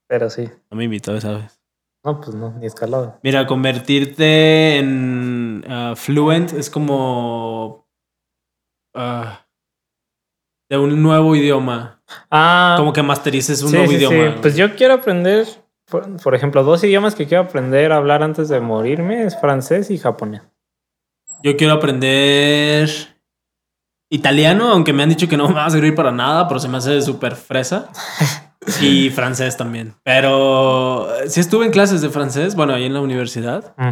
[0.09, 0.49] Pero sí.
[0.71, 1.61] No me invitó esa vez.
[2.03, 3.17] No, pues no, ni escalada.
[3.23, 7.87] Mira, convertirte en ah, fluent es como
[8.93, 9.42] ah,
[10.73, 12.01] de un nuevo idioma.
[12.31, 14.03] Ah, Como que masterices un sí, nuevo sí, sí.
[14.03, 14.41] idioma.
[14.41, 15.47] Pues yo quiero aprender,
[15.89, 19.91] por, por ejemplo, dos idiomas que quiero aprender a hablar antes de morirme es francés
[19.91, 20.41] y japonés.
[21.43, 22.89] Yo quiero aprender
[24.09, 26.69] italiano, aunque me han dicho que no me va a servir para nada, pero se
[26.69, 27.89] me hace súper fresa.
[28.81, 29.93] Y francés también.
[30.03, 33.73] Pero sí estuve en clases de francés, bueno, ahí en la universidad.
[33.75, 33.89] Mm.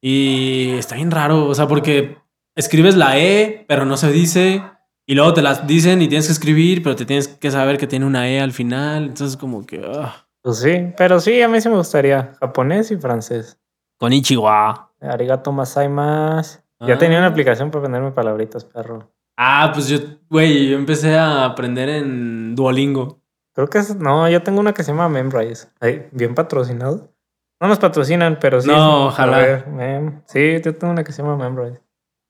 [0.00, 2.16] Y está bien raro, o sea, porque
[2.54, 4.62] escribes la E, pero no se dice.
[5.06, 7.86] Y luego te las dicen y tienes que escribir, pero te tienes que saber que
[7.86, 9.04] tiene una E al final.
[9.04, 9.80] Entonces, como que.
[9.84, 10.26] ah.
[10.42, 13.58] Pues sí, pero sí, a mí sí me gustaría japonés y francés.
[13.98, 14.92] Con Ichiwa.
[15.00, 16.62] Arigato masaimas.
[16.80, 19.10] Ya tenía una aplicación para aprenderme palabritas, perro.
[19.36, 23.20] Ah, pues yo, güey, yo empecé a aprender en Duolingo.
[23.54, 25.68] Creo que es, no, yo tengo una que se llama Memrise.
[25.80, 27.12] Ay, bien patrocinado.
[27.60, 28.68] No nos patrocinan, pero sí.
[28.68, 29.38] No, ojalá.
[29.38, 31.80] ver, sí, yo tengo una que se llama Memrise.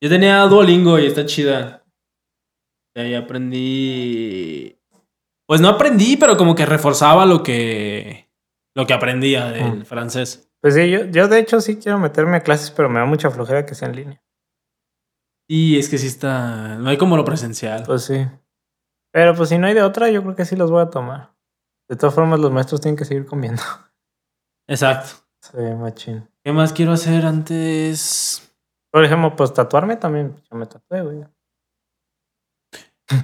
[0.00, 1.82] Yo tenía Duolingo y está chida.
[2.96, 4.78] Y ahí aprendí.
[5.46, 8.28] Pues no aprendí, pero como que reforzaba lo que.
[8.74, 9.84] Lo que aprendía del Mm.
[9.84, 10.50] francés.
[10.62, 13.30] Pues sí, yo, yo de hecho sí quiero meterme a clases, pero me da mucha
[13.30, 14.22] flojera que sea en línea.
[15.48, 16.76] Y es que sí está.
[16.78, 17.84] No hay como lo presencial.
[17.86, 18.26] Pues sí.
[19.12, 21.32] Pero pues si no hay de otra, yo creo que sí los voy a tomar.
[21.88, 23.62] De todas formas, los maestros tienen que seguir comiendo.
[24.68, 25.10] Exacto.
[25.40, 26.28] Sí, machín.
[26.42, 28.52] ¿Qué más quiero hacer antes?
[28.90, 30.34] Por ejemplo, pues tatuarme también.
[30.50, 31.24] Yo me tatué, güey.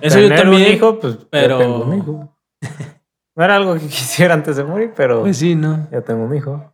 [0.00, 0.62] Eso yo Tener también.
[0.68, 2.36] un hijo, pues pero- ya tengo un hijo.
[3.34, 5.88] No era algo que quisiera antes de morir, pero Pues sí, ¿no?
[5.90, 6.70] ya tengo un hijo.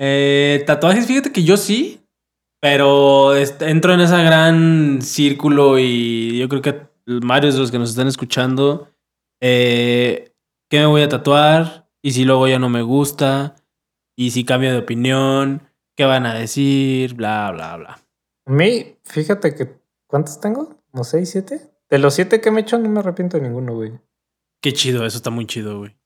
[0.00, 2.00] Eh, tatuajes, fíjate que yo sí.
[2.62, 7.90] Pero entro en ese gran círculo y yo creo que varios de los que nos
[7.90, 8.88] están escuchando,
[9.42, 10.32] eh,
[10.70, 11.86] ¿qué me voy a tatuar?
[12.02, 13.56] Y si luego ya no me gusta,
[14.16, 15.60] y si cambio de opinión,
[15.94, 18.00] qué van a decir, bla, bla, bla.
[18.46, 19.78] A mí, fíjate que.
[20.08, 20.74] ¿Cuántos tengo?
[20.94, 21.70] ¿No seis, siete?
[21.90, 23.92] De los siete que me he hecho, no me arrepiento de ninguno, güey.
[24.62, 25.96] Qué chido, eso está muy chido, güey.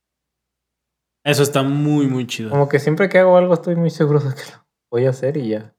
[1.24, 2.50] Eso está muy, muy chido.
[2.50, 4.58] Como que siempre que hago algo estoy muy seguro de que lo
[4.90, 5.74] voy a hacer y ya.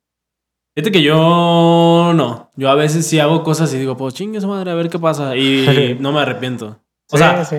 [0.76, 2.50] Fíjate que yo no.
[2.56, 5.00] Yo a veces sí hago cosas y digo, pues chingue su madre, a ver qué
[5.00, 5.36] pasa.
[5.36, 6.80] Y no me arrepiento.
[7.12, 7.58] O Sí, sea, sí.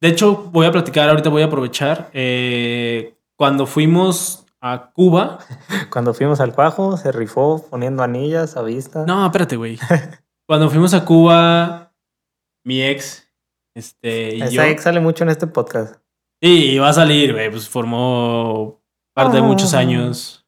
[0.00, 2.10] de hecho, voy a platicar, ahorita voy a aprovechar.
[2.14, 5.38] eh, cuando fuimos a Cuba.
[5.90, 9.04] Cuando fuimos al Fajo, se rifó poniendo anillas a vista.
[9.06, 9.78] No, espérate, güey.
[10.50, 11.92] Cuando fuimos a Cuba,
[12.64, 13.24] mi ex,
[13.72, 14.46] este, y yo.
[14.46, 16.02] Esa ex sale mucho en este podcast.
[16.42, 17.48] Sí, va a salir, güey.
[17.52, 18.82] Pues formó
[19.14, 19.78] parte de muchos Ah.
[19.78, 20.44] años.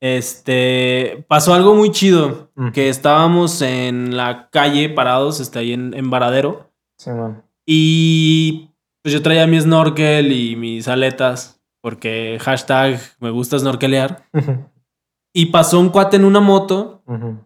[0.00, 1.26] Este.
[1.28, 2.50] Pasó algo muy chido.
[2.54, 2.70] Mm.
[2.70, 6.72] Que estábamos en la calle parados, está ahí en, en Varadero.
[6.98, 7.44] Simón.
[7.66, 8.70] Y
[9.02, 11.60] pues yo traía mi snorkel y mis aletas.
[11.82, 14.24] Porque hashtag me gusta snorkelear.
[15.34, 17.44] Y pasó un cuate en una moto Ujú.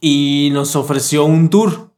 [0.00, 1.90] Y nos ofreció un tour.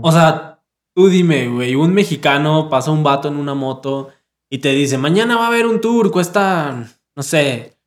[0.00, 0.62] O sea,
[0.94, 4.10] tú dime, güey, un mexicano pasa un vato en una moto
[4.50, 7.78] y te dice, mañana va a haber un tour, cuesta, no sé,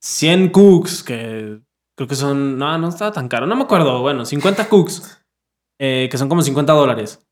[0.00, 1.60] 100 cooks, que
[1.96, 5.24] creo que son, no, no está tan caro, no me acuerdo, bueno, 50 cooks,
[5.80, 7.26] eh, que son como 50 dólares.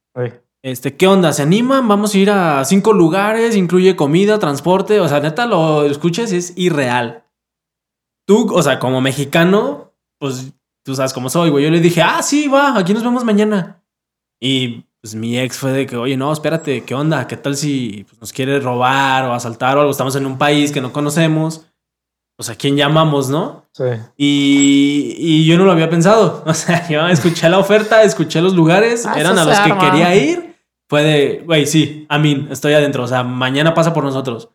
[0.63, 1.33] Este, ¿qué onda?
[1.33, 1.87] ¿Se animan?
[1.87, 6.55] Vamos a ir a cinco lugares, incluye comida, transporte, o sea, neta, lo escuches, es
[6.57, 7.25] irreal.
[8.27, 10.55] Tú, o sea, como mexicano, pues
[10.87, 11.65] tú sabes cómo soy, güey.
[11.65, 13.83] Yo le dije, ah, sí, va, aquí nos vemos mañana.
[14.41, 17.27] Y pues mi ex fue de que, oye, no, espérate, ¿qué onda?
[17.27, 19.91] ¿Qué tal si pues, nos quiere robar o asaltar o algo?
[19.91, 21.67] Estamos en un país que no conocemos.
[22.37, 23.65] Pues a quién llamamos, ¿no?
[23.73, 23.85] Sí.
[24.17, 26.45] Y, y yo no lo había pensado.
[26.47, 30.15] O sea, yo escuché la oferta, escuché los lugares, Ah, eran a los que quería
[30.15, 30.55] ir.
[30.89, 33.03] Fue de, güey, sí, a mí, estoy adentro.
[33.03, 34.51] O sea, mañana pasa por nosotros.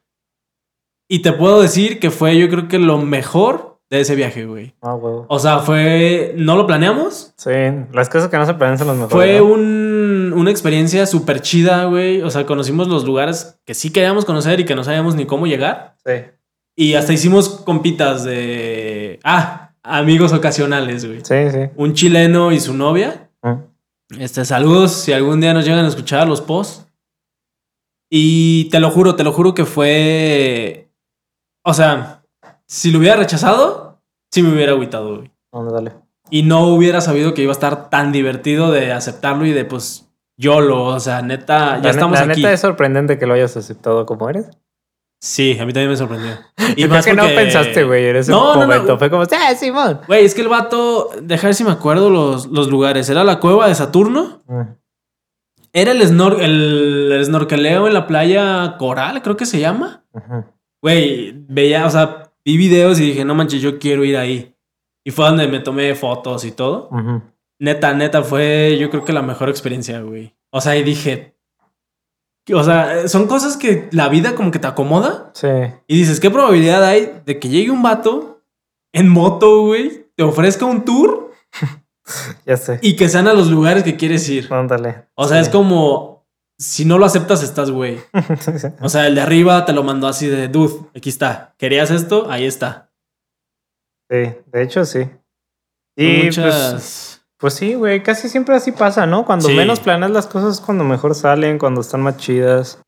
[1.09, 4.73] Y te puedo decir que fue, yo creo que lo mejor de ese viaje, güey.
[4.81, 5.25] Ah, huevo.
[5.27, 7.33] O sea, fue, no lo planeamos.
[7.35, 7.51] Sí,
[7.91, 9.11] las cosas que no se planean son las mejores.
[9.11, 9.45] Fue ¿no?
[9.53, 12.21] un, una experiencia súper chida, güey.
[12.21, 15.45] O sea, conocimos los lugares que sí queríamos conocer y que no sabíamos ni cómo
[15.45, 15.97] llegar.
[16.05, 16.13] Sí.
[16.73, 21.19] Y hasta hicimos compitas de, ah, amigos ocasionales, güey.
[21.23, 21.69] Sí, sí.
[21.75, 23.29] un chileno y su novia.
[23.43, 24.21] Mm.
[24.21, 26.87] Este, saludos si algún día nos llegan a escuchar los posts.
[28.09, 30.89] Y te lo juro, te lo juro que fue.
[31.63, 32.20] O sea,
[32.71, 35.31] si lo hubiera rechazado, sí me hubiera agüitado, güey.
[35.51, 35.91] Ándale.
[36.29, 40.09] Y no hubiera sabido que iba a estar tan divertido de aceptarlo y de pues
[40.37, 40.85] YOLO.
[40.85, 42.41] O sea, neta, ya La estamos la aquí.
[42.41, 44.49] neta es sorprendente que lo hayas aceptado como eres.
[45.19, 46.31] Sí, a mí también me sorprendió.
[46.77, 48.67] Y más que no pensaste, güey, en ese No, no, no.
[48.67, 48.97] momento.
[48.97, 49.99] Fue como, ¡ah, Simón!
[50.07, 53.09] Güey, es que el vato, dejar si me acuerdo los, los lugares.
[53.09, 54.41] Era la cueva de Saturno.
[54.47, 54.61] Mm.
[55.73, 60.05] Era el, snor el, el snorkeleo en la playa Coral, creo que se llama.
[60.81, 64.55] Güey, veía, o sea, vi videos y dije, no manches, yo quiero ir ahí.
[65.05, 66.89] Y fue donde me tomé fotos y todo.
[67.59, 70.35] Neta, neta, fue yo creo que la mejor experiencia, güey.
[70.51, 71.35] O sea, y dije,
[72.53, 75.47] o sea, son cosas que la vida como que te acomoda Sí.
[75.87, 78.41] y dices, ¿qué probabilidad hay de que llegue un vato
[78.93, 81.31] en moto, güey, te ofrezca un tour
[82.45, 82.79] Ya sé.
[82.81, 84.51] y que sean a los lugares que quieres ir?
[84.51, 85.05] Ándale.
[85.15, 85.43] O sea, Sí.
[85.43, 86.10] es como,
[86.61, 87.99] si no lo aceptas, estás, güey.
[88.81, 91.55] O sea, el de arriba te lo mandó así de, dude, aquí está.
[91.57, 92.29] ¿Querías esto?
[92.29, 92.91] Ahí está.
[94.09, 95.09] Sí, de hecho sí.
[95.97, 97.21] Y pues, Muchas...
[97.37, 99.25] pues sí, güey, casi siempre así pasa, ¿no?
[99.25, 99.55] Cuando Sí.
[99.55, 102.81] menos planeas las cosas, cuando mejor salen, cuando están más chidas.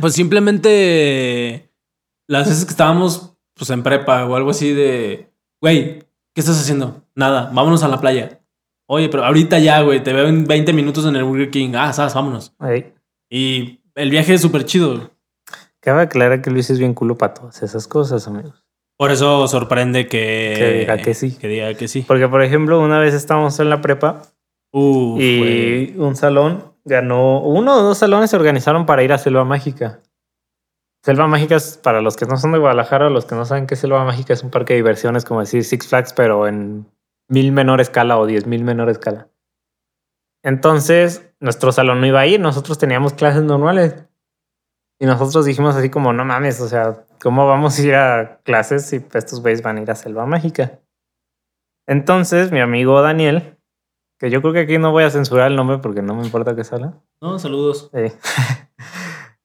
[0.00, 1.72] Pues simplemente
[2.28, 5.98] las veces que estábamos pues en prepa o algo así de, güey,
[6.34, 7.04] ¿qué estás haciendo?
[7.14, 8.40] Nada, vámonos a la playa.
[8.86, 11.72] Oye, pero ahorita ya, güey, te veo en 20 minutos en el Burger King.
[11.76, 12.54] Ah, sabes, vámonos.
[13.30, 15.10] Y el viaje es súper chido.
[15.80, 18.64] Cabe aclarar que Luis es bien culo para todas esas cosas, amigos.
[18.98, 20.54] Por eso sorprende que...
[20.56, 21.36] Que diga que sí.
[21.36, 22.04] Que diga que sí.
[22.06, 24.22] Porque, por ejemplo, una vez estábamos en la prepa
[24.72, 25.94] Uf, güey.
[25.94, 30.00] y un salón ganó, uno o dos salones se organizaron para ir a Selva Mágica.
[31.04, 33.66] Selva Mágica es, para los que no son de Guadalajara o los que no saben
[33.66, 36.86] qué es Selva Mágica, es un parque de diversiones, como decir Six Flags, pero en
[37.32, 39.28] mil menor escala o diez mil menor escala.
[40.44, 44.06] Entonces, nuestro salón no iba a ir, nosotros teníamos clases normales.
[45.00, 48.84] Y nosotros dijimos así como, no mames, o sea, ¿cómo vamos a ir a clases
[48.86, 50.80] si estos güeyes van a ir a Selva Mágica?
[51.86, 53.56] Entonces, mi amigo Daniel,
[54.18, 56.54] que yo creo que aquí no voy a censurar el nombre porque no me importa
[56.54, 56.92] que salga.
[57.20, 57.90] No, saludos.
[57.92, 58.12] Sí.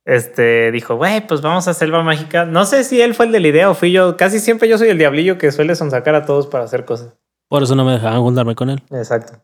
[0.05, 2.45] Este dijo, güey, pues vamos a Selva Mágica.
[2.45, 4.15] No sé si él fue el de la idea o fui yo.
[4.15, 7.13] Casi siempre yo soy el diablillo que suele sonsacar a todos para hacer cosas.
[7.49, 8.83] Por eso no me dejaban juntarme con él.
[8.91, 9.41] Exacto.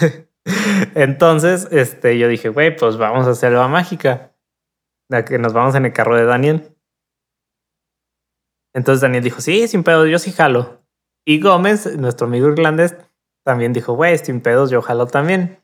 [0.94, 4.32] Entonces, este, yo dije, güey, pues vamos a Selva Mágica.
[5.08, 6.74] La que nos vamos en el carro de Daniel.
[8.74, 10.82] Entonces Daniel dijo, sí, sin pedos, yo sí jalo.
[11.26, 12.96] Y Gómez, nuestro amigo irlandés,
[13.44, 15.60] también dijo, güey, sin pedos, yo jalo también.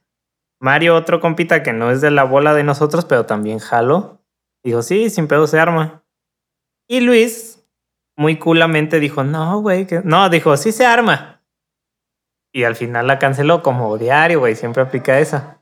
[0.60, 4.22] Mario, otro compita que no es de la bola de nosotros, pero también jalo.
[4.62, 6.04] Dijo, sí, sin pedos se arma.
[6.88, 7.66] Y Luis,
[8.16, 10.00] muy coolamente, dijo, no, güey, que...
[10.02, 11.33] no, dijo, sí se arma.
[12.54, 15.58] Y al final la canceló como diario, güey, siempre aplica esa.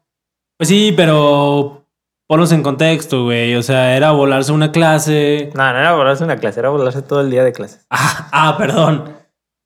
[0.58, 1.86] Pues sí, pero
[2.28, 3.54] ponlos en contexto, güey.
[3.56, 5.50] O sea, era volarse una clase.
[5.54, 7.86] No, no era volarse una clase, era volarse todo el día de clases.
[7.90, 9.10] Ah, ah, perdón.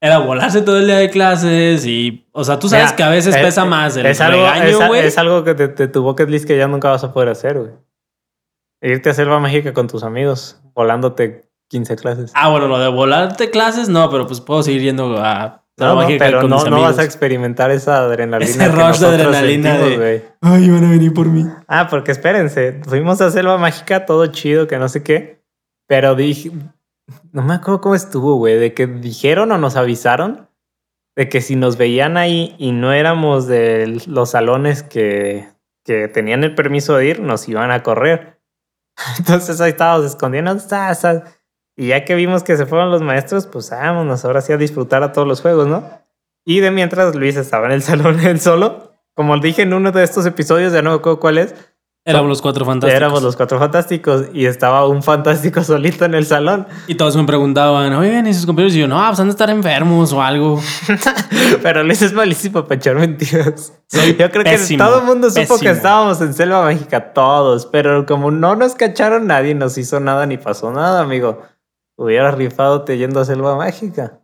[0.01, 3.09] Era volarse todo el día de clases y, o sea, tú sabes Mira, que a
[3.09, 5.07] veces es- pesa más el es algo, regaño, es, güey.
[5.07, 7.59] es algo que de, de tu bucket list que ya nunca vas a poder hacer,
[7.59, 7.73] güey.
[8.83, 12.31] Irte a Selva Mágica con tus amigos, volándote 15 clases.
[12.35, 16.09] Ah, bueno, lo de volarte clases, no, pero pues puedo seguir yendo a no, no,
[16.19, 18.51] pero no, no vas a experimentar esa adrenalina.
[18.51, 20.29] Ese rush de adrenalina sentimos, de-.
[20.41, 21.45] Ay, van a venir por mí.
[21.69, 25.43] Ah, porque espérense, fuimos a Selva Mágica, todo chido, que no sé qué.
[25.87, 26.51] Pero dije,
[27.33, 30.49] no me acuerdo cómo estuvo, güey, de que dijeron o nos avisaron
[31.17, 35.49] de que si nos veían ahí y no éramos de los salones que,
[35.85, 38.39] que tenían el permiso de ir, nos iban a correr.
[39.19, 40.51] Entonces ahí estábamos escondiendo.
[40.51, 41.05] ¿dónde estás?
[41.77, 45.03] Y ya que vimos que se fueron los maestros, pues vámonos ahora sí a disfrutar
[45.03, 45.85] a todos los juegos, ¿no?
[46.45, 48.93] Y de mientras Luis estaba en el salón él solo.
[49.15, 51.55] Como dije en uno de estos episodios, ya no me acuerdo cuál es,
[52.09, 52.97] Éramos los cuatro fantásticos.
[52.97, 56.69] Éramos los cuatro fantásticos y estaba un fantástico solito en el salón.
[56.87, 58.77] Y todos me preguntaban, oigan, ¿y sus compañeros?
[58.77, 60.61] Y yo, no, pues han de estar enfermos o algo.
[61.65, 63.73] Pero Luis es malísimo para echar mentiras.
[63.89, 65.71] Soy Yo creo pésimo, que todo el mundo supo que pésimo.
[65.73, 67.67] estábamos en Selva Mágica, todos.
[67.67, 71.43] Pero como no nos cacharon, nadie nos hizo nada ni pasó nada, amigo.
[71.97, 74.21] Hubieras rifado te yendo a Selva Mágica.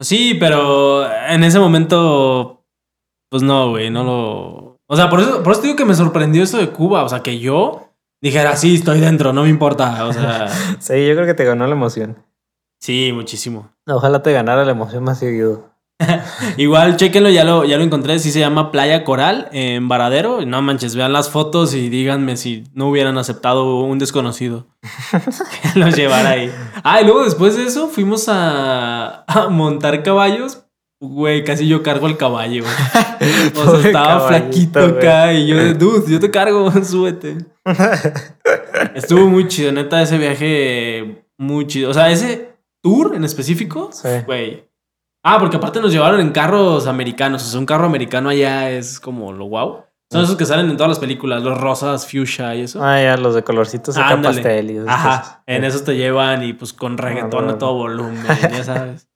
[0.00, 2.64] Sí, pero en ese momento,
[3.30, 4.78] pues no, güey, no lo...
[4.86, 7.04] O sea, por eso, por eso digo que me sorprendió eso de Cuba.
[7.04, 10.06] O sea, que yo dijera, sí, estoy dentro, no me importa.
[10.06, 10.48] O sea,
[10.80, 12.22] Sí, yo creo que te ganó la emoción.
[12.80, 13.70] sí, muchísimo.
[13.86, 15.73] Ojalá te ganara la emoción más seguido.
[16.56, 18.18] Igual, chéquenlo, ya lo, ya lo encontré.
[18.18, 20.44] Sí se llama Playa Coral en Varadero.
[20.44, 24.66] No manches, vean las fotos y díganme si no hubieran aceptado un desconocido
[25.72, 26.52] que los llevara ahí.
[26.82, 30.60] Ah, y luego después de eso fuimos a, a montar caballos.
[31.00, 32.62] Güey, casi yo cargo el caballo.
[32.64, 32.74] güey.
[33.56, 34.98] O sea, estaba flaquito güey.
[34.98, 37.36] acá y yo, dude, yo te cargo, súbete.
[38.94, 41.90] Estuvo muy chido, neta, ese viaje muy chido.
[41.90, 44.08] O sea, ese tour en específico, Sí.
[45.26, 47.42] Ah, porque aparte nos llevaron en carros americanos.
[47.42, 49.84] O sea, un carro americano allá es como lo wow.
[50.12, 52.78] Son esos que salen en todas las películas, los rosas, fuchsia y eso.
[52.84, 55.38] Ah, ya, los de colorcitos acá pastel y Ajá, cosas.
[55.46, 59.08] en esos te llevan y pues con reggaetón a todo volumen, ya sabes.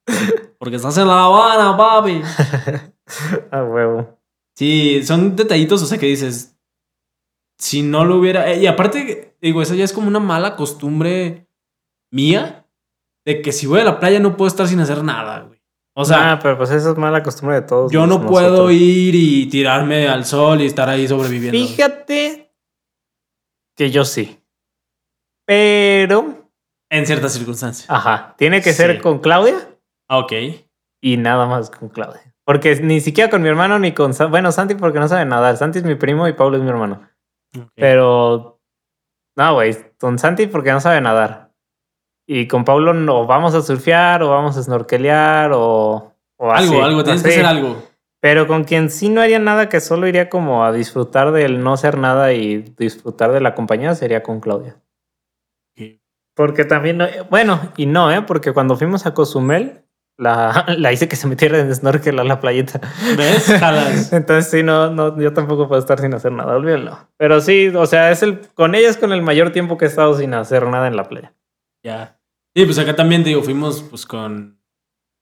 [0.57, 2.21] Porque estás en La Habana, papi.
[3.51, 4.19] Ah, huevo.
[4.55, 6.57] Sí, son detallitos, o sea, que dices,
[7.57, 8.51] si no lo hubiera...
[8.51, 11.47] eh, y aparte, digo, esa ya es como una mala costumbre
[12.11, 12.67] mía,
[13.25, 15.58] de que si voy a la playa no puedo estar sin hacer nada, güey.
[16.01, 17.91] O sea, ah, pero pues eso es mala costumbre de todos.
[17.91, 18.31] yo no nosotros.
[18.31, 21.57] puedo ir y tirarme al sol y estar ahí sobreviviendo.
[21.59, 22.53] Fíjate
[23.75, 24.39] que yo sí.
[25.45, 26.49] Pero,
[26.89, 27.89] En ciertas circunstancias.
[27.89, 29.55] ajá, tiene que ser con Claudia
[30.07, 30.33] Ah, Ok.
[31.01, 32.21] y nada más con Claudia.
[32.45, 34.11] Porque ni siquiera con mi hermano ni con...
[34.29, 35.55] Bueno, Santi porque no sabe nadar.
[35.57, 37.07] Santi es mi primo y Pablo es mi hermano.
[37.55, 37.67] ok.
[37.75, 38.59] Pero...
[39.37, 39.75] No, güey.
[39.99, 41.48] Con Santi porque no sabe nadar.
[42.31, 46.13] Y con Pablo no vamos a surfear o vamos a snorkelear o...
[46.37, 46.67] o así.
[46.67, 47.81] algo, algo, tienes que hacer algo.
[48.19, 51.73] Pero con quien sí no haría nada, que solo iría como a disfrutar del no
[51.73, 54.75] hacer nada y disfrutar de la compañía, sería con Claudia.
[56.35, 58.21] Porque también, no- bueno, y no, ¿eh?
[58.21, 59.81] Porque cuando fuimos a Cozumel,
[60.15, 62.79] la, la hice que se metiera en snorkel a la playita.
[63.17, 63.47] ¿Ves?
[63.59, 64.13] Jalas.
[64.13, 67.07] Entonces sí, no, no, yo tampoco puedo estar sin hacer nada, olvídalo.
[67.17, 69.87] Pero sí, o sea, es el, con ella es con el mayor tiempo que he
[69.87, 71.33] estado sin hacer nada en la playa.
[71.83, 72.18] Ya.
[72.59, 74.59] Sí, pues acá también, te digo, fuimos pues con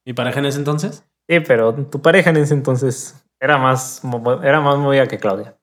[0.04, 1.04] mi pareja en ese entonces.
[1.28, 4.02] Sí, pero tu pareja en ese entonces era más,
[4.42, 5.56] era más movida que Claudia.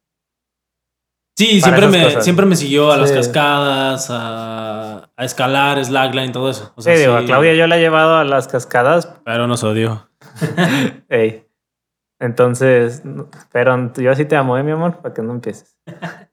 [1.37, 2.23] Sí, Para siempre me, cosas.
[2.23, 6.71] siempre me siguió a las cascadas, a, a escalar, slackline, todo eso.
[6.77, 10.09] O Sí, digo, a Claudia yo la he llevado a las cascadas, Pero nos odió.
[11.09, 11.45] ey.
[12.21, 13.03] Entonces,
[13.51, 15.01] pero yo sí te amo, ¿eh, mi amor?
[15.01, 15.77] Para que no empieces.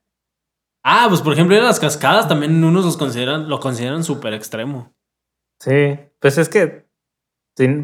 [0.85, 4.93] Ah, pues por ejemplo, las cascadas también unos los consideran, lo consideran súper extremo.
[5.63, 6.85] Sí, pues es que,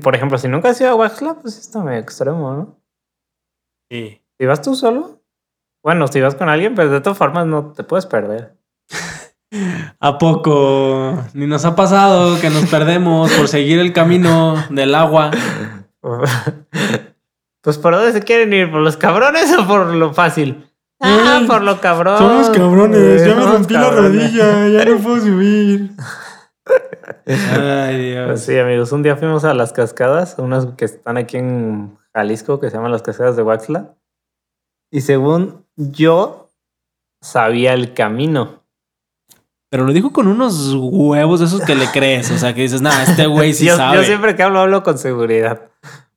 [0.02, 2.78] por ejemplo, si nunca has ido a Waxla, pues está medio extremo, ¿no?
[3.90, 4.22] Sí.
[4.38, 5.22] Si vas tú solo,
[5.82, 8.58] bueno, si vas con alguien, pero de todas formas no te puedes perder.
[10.02, 11.24] ¿A poco?
[11.34, 15.32] Ni nos ha pasado que nos perdemos por seguir el camino del agua.
[17.62, 20.70] pues por dónde se quieren ir, por los cabrones o por lo fácil.
[21.00, 22.18] Ah, por lo cabrón.
[22.18, 25.92] Somos cabrones, ya me rompí la rodilla, ya no puedo subir.
[27.26, 28.28] Ay, Dios.
[28.28, 32.60] Pues sí, amigos, un día fuimos a las cascadas, unas que están aquí en Jalisco,
[32.60, 33.96] que se llaman las cascadas de Waxla.
[34.92, 36.50] Y según yo,
[37.22, 38.64] sabía el camino.
[39.70, 42.32] Pero lo dijo con unos huevos de esos que le crees.
[42.32, 43.98] O sea, que dices, nah, este güey sí yo, sabe.
[43.98, 45.70] yo siempre que hablo, hablo con seguridad.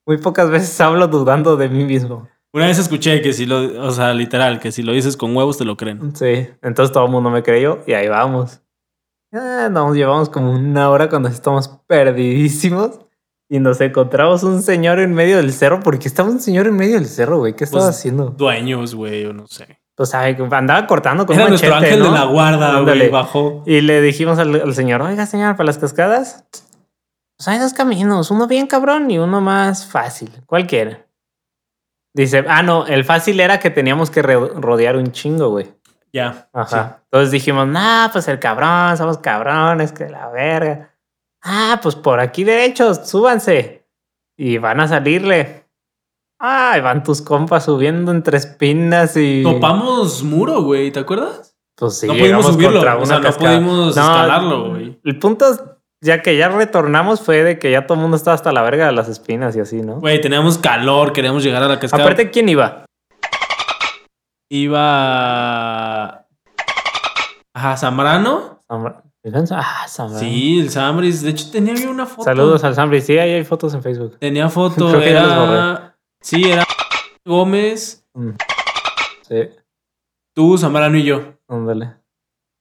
[0.07, 2.29] Muy pocas veces hablo dudando de mí mismo.
[2.55, 5.59] Una vez escuché que si lo, o sea, literal, que si lo dices con huevos
[5.59, 6.15] te lo creen.
[6.17, 8.62] Sí, entonces todo el mundo me creyó y ahí vamos.
[9.33, 13.01] Ah, nos llevamos como una hora cuando estamos perdidísimos
[13.49, 15.81] y nos encontramos un señor en medio del cerro.
[15.81, 17.55] porque estaba un señor en medio del cerro, güey?
[17.55, 18.27] ¿Qué estaba Pues, haciendo?
[18.31, 19.79] Dueños, güey, o no sé.
[19.95, 22.13] Pues ay, andaba cortando con Era un nuestro machete, ángel ¿no?
[22.13, 23.63] de la guarda, güey, bajó.
[23.67, 26.45] Y le dijimos al, al señor, oiga, señor, para las cascadas,
[27.37, 30.31] pues hay dos caminos, uno bien cabrón y uno más fácil.
[30.47, 31.07] ¿Cuál quiere?
[32.15, 35.73] Dice, ah, no, el fácil era que teníamos que rodear un chingo, güey.
[36.13, 36.49] Ya.
[36.53, 37.01] Ajá.
[37.05, 40.95] Entonces dijimos, nah, pues el cabrón, somos cabrones, que la verga.
[41.43, 43.87] Ah, pues por aquí derecho, súbanse.
[44.37, 45.67] Y van a salirle.
[46.39, 49.43] Ay, van tus compas subiendo entre espinas y.
[49.43, 51.57] Topamos muro, güey, ¿te acuerdas?
[51.77, 52.75] Pues sí, no pudimos subirlo.
[52.75, 55.01] contra O sea, una no pudimos No, escalarlo, güey.
[55.05, 55.63] El punto, es,
[56.01, 58.87] ya que ya retornamos, fue de que ya todo el mundo estaba hasta la verga
[58.87, 60.01] de las espinas y así, ¿no?
[60.01, 62.03] Güey, teníamos calor, queríamos llegar a la cascada.
[62.03, 62.85] Aparte, ¿quién iba?
[64.53, 66.27] Iba.
[67.55, 68.61] Ajá, Zambrano.
[68.69, 69.03] Zambra-
[69.53, 70.19] Ah, Zambrano.
[70.19, 71.23] Sí, el Zambris.
[71.23, 72.25] De hecho, tenía yo una foto.
[72.25, 73.01] Saludos al Zambri.
[73.01, 74.19] Sí, ahí hay fotos en Facebook.
[74.19, 75.97] Tenía foto, Creo que ya los era.
[76.21, 76.65] Sí, era
[77.25, 78.33] Gómez, Mm.
[79.27, 79.49] Sí,
[80.37, 81.35] tú, Zambrano y yo.
[81.49, 81.95] ándale.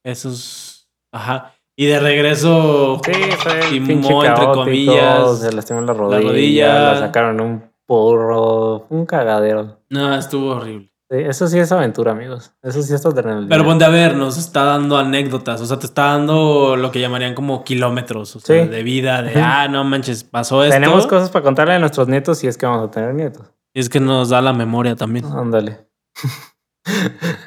[0.06, 0.88] Esos.
[1.14, 1.54] Ajá.
[1.76, 3.02] Y de regreso.
[3.04, 5.40] Sí, fue Timó, entre comillas.
[5.40, 6.84] Se lastimó la rodilla, rodilla.
[6.94, 9.80] la sacaron un porro, un cagadero.
[9.90, 10.91] No, estuvo horrible.
[11.12, 12.54] Sí, eso sí es aventura, amigos.
[12.64, 13.50] Eso sí es adrenalina.
[13.50, 15.60] Pero ponte a ver, nos está dando anécdotas.
[15.60, 18.38] O sea, te está dando lo que llamarían como kilómetros.
[18.38, 18.70] O sea, Sí.
[18.70, 20.74] de vida, de ah, no manches, pasó esto.
[20.74, 23.46] Tenemos cosas para contarle a nuestros nietos si es que vamos a tener nietos.
[23.74, 25.26] Y es que nos da la memoria también.
[25.26, 25.86] Ándale.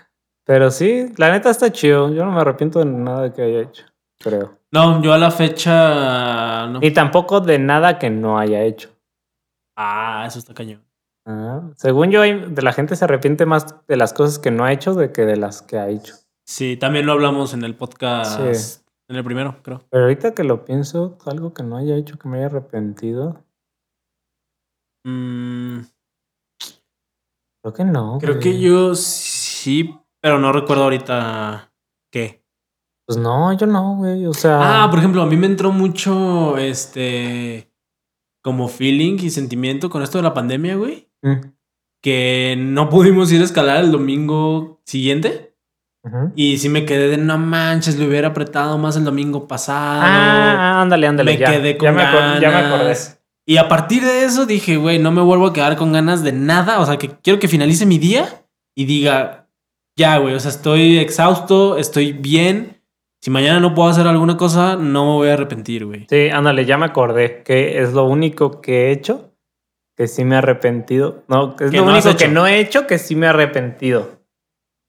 [0.45, 2.13] Pero sí, la neta está chido.
[2.13, 3.87] Yo no me arrepiento de nada que haya hecho,
[4.21, 4.59] creo.
[4.73, 6.67] No, yo a la fecha.
[6.67, 6.81] No.
[6.81, 8.91] Ni tampoco de nada que no haya hecho.
[9.75, 10.85] Ah, eso está cañón.
[11.27, 14.73] Ah, según yo, de la gente se arrepiente más de las cosas que no ha
[14.73, 16.15] hecho de que de las que ha hecho.
[16.47, 18.39] Sí, también lo hablamos en el podcast.
[18.55, 18.81] Sí.
[19.09, 19.83] En el primero, creo.
[19.91, 23.43] Pero ahorita que lo pienso, algo que no haya hecho que me haya arrepentido.
[25.07, 25.81] Mm,
[27.63, 28.19] Creo que no.
[28.21, 28.43] creo güey.
[28.43, 31.73] que yo sí, pero no recuerdo ahorita
[32.13, 32.43] qué.
[33.07, 34.27] Pues no, yo no, güey.
[34.27, 34.85] O sea.
[34.85, 37.71] Ah, por ejemplo, a mí me entró mucho este.
[38.43, 41.04] Como feeling y sentimiento con esto de la pandemia, güey.
[42.03, 45.53] Que no pudimos ir a escalar el domingo siguiente.
[46.37, 50.03] Y sí me quedé de no manches, le hubiera apretado más el domingo pasado.
[50.05, 51.33] Ah, ándale, ándale.
[51.33, 51.51] me ya.
[51.51, 52.75] quedé con ya, me acor- ya me ganas.
[52.75, 52.95] acordé.
[53.47, 56.33] Y a partir de eso dije, güey, no me vuelvo a quedar con ganas de
[56.33, 56.81] nada.
[56.81, 58.45] O sea, que quiero que finalice mi día
[58.77, 59.49] y diga,
[59.99, 62.83] ya, güey, o sea, estoy exhausto, estoy bien.
[63.23, 66.07] Si mañana no puedo hacer alguna cosa, no me voy a arrepentir, güey.
[66.11, 69.34] Sí, ándale, ya me acordé que es lo único que he hecho
[69.97, 71.23] que sí me he arrepentido.
[71.29, 74.21] No, es lo no único que no he hecho que sí me he arrepentido.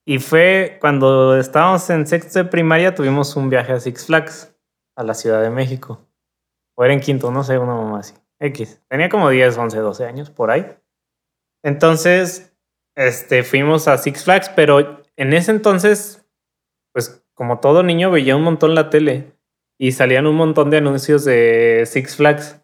[0.04, 4.54] Y fue cuando estábamos en sexto de primaria, tuvimos un viaje a Six Flags,
[4.96, 6.00] a la Ciudad de México.
[6.76, 8.14] O era en quinto, no sé, una mamá así.
[8.38, 8.82] X.
[8.88, 10.76] Tenía como 10, 11, 12 años por ahí.
[11.64, 12.54] Entonces,
[12.94, 16.26] este, fuimos a Six Flags, pero en ese entonces,
[16.92, 19.32] pues como todo niño veía un montón la tele
[19.78, 22.60] y salían un montón de anuncios de Six Flags.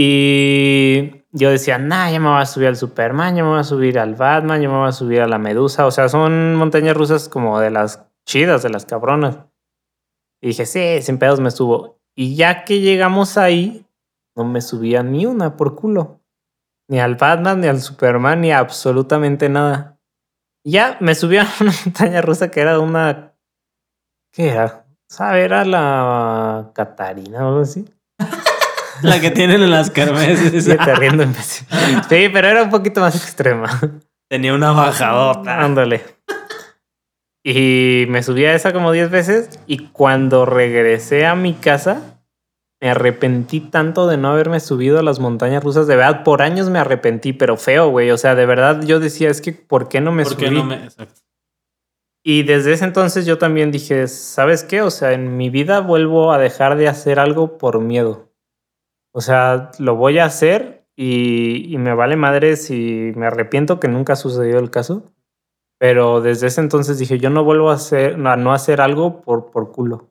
[0.00, 3.64] Y yo decía, nah, ya me voy a subir al Superman, ya me voy a
[3.64, 5.86] subir al Batman, ya me voy a subir a la Medusa.
[5.86, 9.40] O sea, son montañas rusas como de las chidas, de las cabronas.
[10.40, 11.98] Y dije, sí, sin pedos me subo.
[12.14, 13.84] Y ya que llegamos ahí,
[14.36, 16.20] no me subía ni una por culo.
[16.88, 19.98] Ni al Batman, ni al Superman, ni absolutamente nada.
[20.64, 23.34] Ya me subí a una montaña rusa que era una.
[24.32, 24.86] ¿Qué era?
[25.08, 25.42] ¿Sabe?
[25.42, 27.84] Era la Catarina o algo así.
[29.02, 30.64] La que tienen en las kermeses.
[30.64, 31.24] Sí, te riendo.
[32.08, 33.68] Sí, pero era un poquito más extrema.
[34.28, 35.62] Tenía una bajadota.
[35.62, 36.02] Ándale.
[37.44, 39.60] Y me subí a esa como 10 veces.
[39.66, 42.20] Y cuando regresé a mi casa,
[42.80, 45.86] me arrepentí tanto de no haberme subido a las montañas rusas.
[45.86, 48.10] De verdad, por años me arrepentí, pero feo, güey.
[48.10, 50.44] O sea, de verdad yo decía, es que, ¿por qué no me ¿Por subí?
[50.44, 50.84] qué no me.?
[50.84, 51.20] Exacto.
[52.24, 54.82] Y desde ese entonces yo también dije, ¿sabes qué?
[54.82, 58.27] O sea, en mi vida vuelvo a dejar de hacer algo por miedo.
[59.18, 63.88] O sea, lo voy a hacer y, y me vale madre si me arrepiento que
[63.88, 65.10] nunca sucedió el caso.
[65.80, 69.50] Pero desde ese entonces dije, yo no vuelvo a hacer, a no hacer algo por,
[69.50, 70.08] por culo.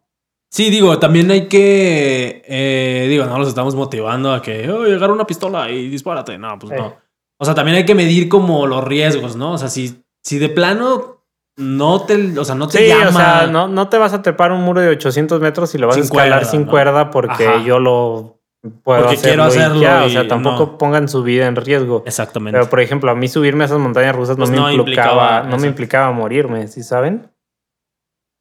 [0.51, 2.41] Sí, digo, también hay que.
[2.45, 4.70] eh, digo, no los estamos motivando a que.
[4.70, 6.38] Oh, agarra una pistola y dispárate.
[6.38, 6.76] No, pues Eh.
[6.78, 6.95] no.
[7.39, 9.53] O sea, también hay que medir como los riesgos, ¿no?
[9.53, 11.24] O sea, si, si de plano
[11.58, 12.38] no te.
[12.39, 13.08] O sea, no te Sí, llama.
[13.08, 15.88] o sea, no, no te vas a trepar un muro de 800 metros y lo
[15.88, 16.72] vas Sin a escalar cuerda, sin ¿no?
[16.72, 17.64] cuerda porque Ajá.
[17.64, 18.37] yo lo
[18.72, 20.78] puedo Porque quiero hacerlo, y hacerlo ya, o y sea, tampoco no.
[20.78, 22.03] pongan su vida en riesgo.
[22.05, 22.57] Exactamente.
[22.57, 25.09] Pero por ejemplo, a mí subirme a esas montañas rusas Pues no, no me implicaba,
[25.11, 27.30] implicaba no me implicaba morirme, ¿sí saben?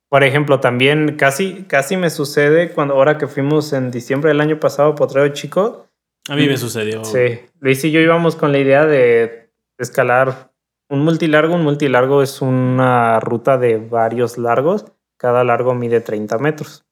[0.09, 4.61] Por ejemplo, también casi, casi me sucede cuando ahora que fuimos en diciembre del año
[4.61, 5.87] pasado a Potrero Chico,
[6.29, 7.05] a mí me sucedió.
[7.05, 10.53] Sí, Luis y yo íbamos con la idea de escalar
[10.89, 11.55] un multilargo.
[11.55, 14.87] Un multilargo es una ruta de varios largos.
[15.19, 16.86] Cada largo mide 30 metros.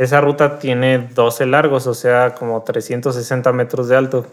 [0.00, 4.26] Esa ruta tiene 12 largos, o sea, como 360 metros de alto.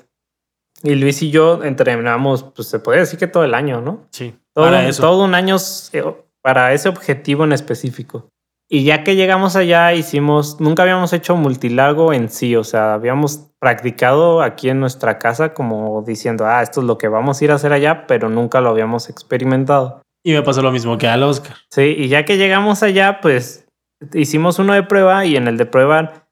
[0.82, 4.07] Y Luis y yo entrenamos, pues se puede decir que todo el año, ¿no?
[4.11, 4.34] Sí.
[4.53, 5.01] Todo, para eso.
[5.01, 5.57] todo un año
[5.91, 6.05] eh,
[6.41, 8.30] para ese objetivo en específico.
[8.70, 13.49] Y ya que llegamos allá, hicimos, nunca habíamos hecho multilargo en sí, o sea, habíamos
[13.59, 17.51] practicado aquí en nuestra casa como diciendo, ah, esto es lo que vamos a ir
[17.51, 20.01] a hacer allá, pero nunca lo habíamos experimentado.
[20.24, 21.57] Y me pasó lo mismo que al Oscar.
[21.70, 23.66] Sí, y ya que llegamos allá, pues
[24.14, 26.28] hicimos uno de prueba y en el de prueba,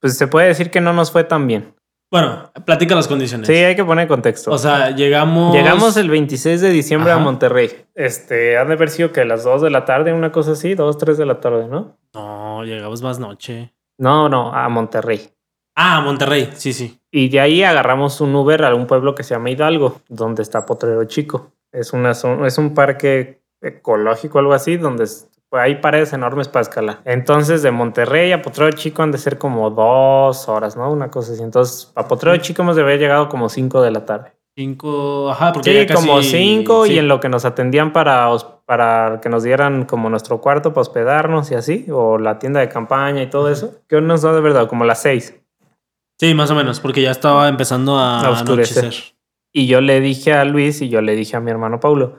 [0.00, 1.74] pues se puede decir que no nos fue tan bien.
[2.10, 3.46] Bueno, platica las condiciones.
[3.46, 4.50] Sí, hay que poner contexto.
[4.50, 5.54] O sea, llegamos.
[5.54, 7.20] Llegamos el 26 de diciembre Ajá.
[7.20, 7.70] a Monterrey.
[7.94, 10.74] Este, han de haber sido que a las 2 de la tarde, una cosa así,
[10.74, 11.96] 2, 3 de la tarde, ¿no?
[12.12, 13.72] No, llegamos más noche.
[13.96, 15.30] No, no, a Monterrey.
[15.74, 16.50] Ah, Monterrey.
[16.52, 17.00] Sí, sí.
[17.10, 20.66] Y de ahí agarramos un Uber a un pueblo que se llama Hidalgo, donde está
[20.66, 21.52] Potrero Chico.
[21.72, 25.06] Es, una, es un parque ecológico, algo así, donde
[25.52, 27.00] hay paredes enormes para escalar.
[27.04, 30.90] Entonces, de Monterrey a Potrero Chico han de ser como dos horas, ¿no?
[30.90, 31.42] Una cosa así.
[31.42, 34.32] Entonces, a Potrero Chico hemos de haber llegado como 5 de la tarde.
[34.56, 35.30] Cinco.
[35.30, 36.92] Ajá, porque Sí, ya casi- como cinco sí.
[36.92, 38.28] y en lo que nos atendían para,
[38.66, 42.68] para que nos dieran como nuestro cuarto para hospedarnos y así, o la tienda de
[42.68, 45.34] campaña y todo eso, que nos da de verdad como las seis.
[46.20, 48.84] Sí, más o menos, porque ya estaba empezando a, A oscurecer.
[48.84, 49.14] anochecer.
[49.54, 52.18] Y yo le dije a Luis y yo le dije a mi hermano Paulo,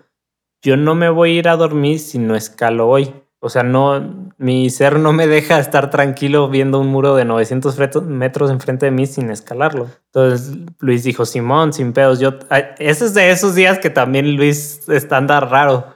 [0.63, 3.13] yo no me voy a ir a dormir si no escalo hoy.
[3.43, 7.75] O sea, no, mi ser no me deja estar tranquilo viendo un muro de 900
[7.77, 9.87] freto- metros enfrente de mí sin escalarlo.
[10.13, 12.35] Entonces Luis dijo, Simón, sin pedos, yo...
[12.79, 15.87] Ese es de esos días que también Luis está anda raro.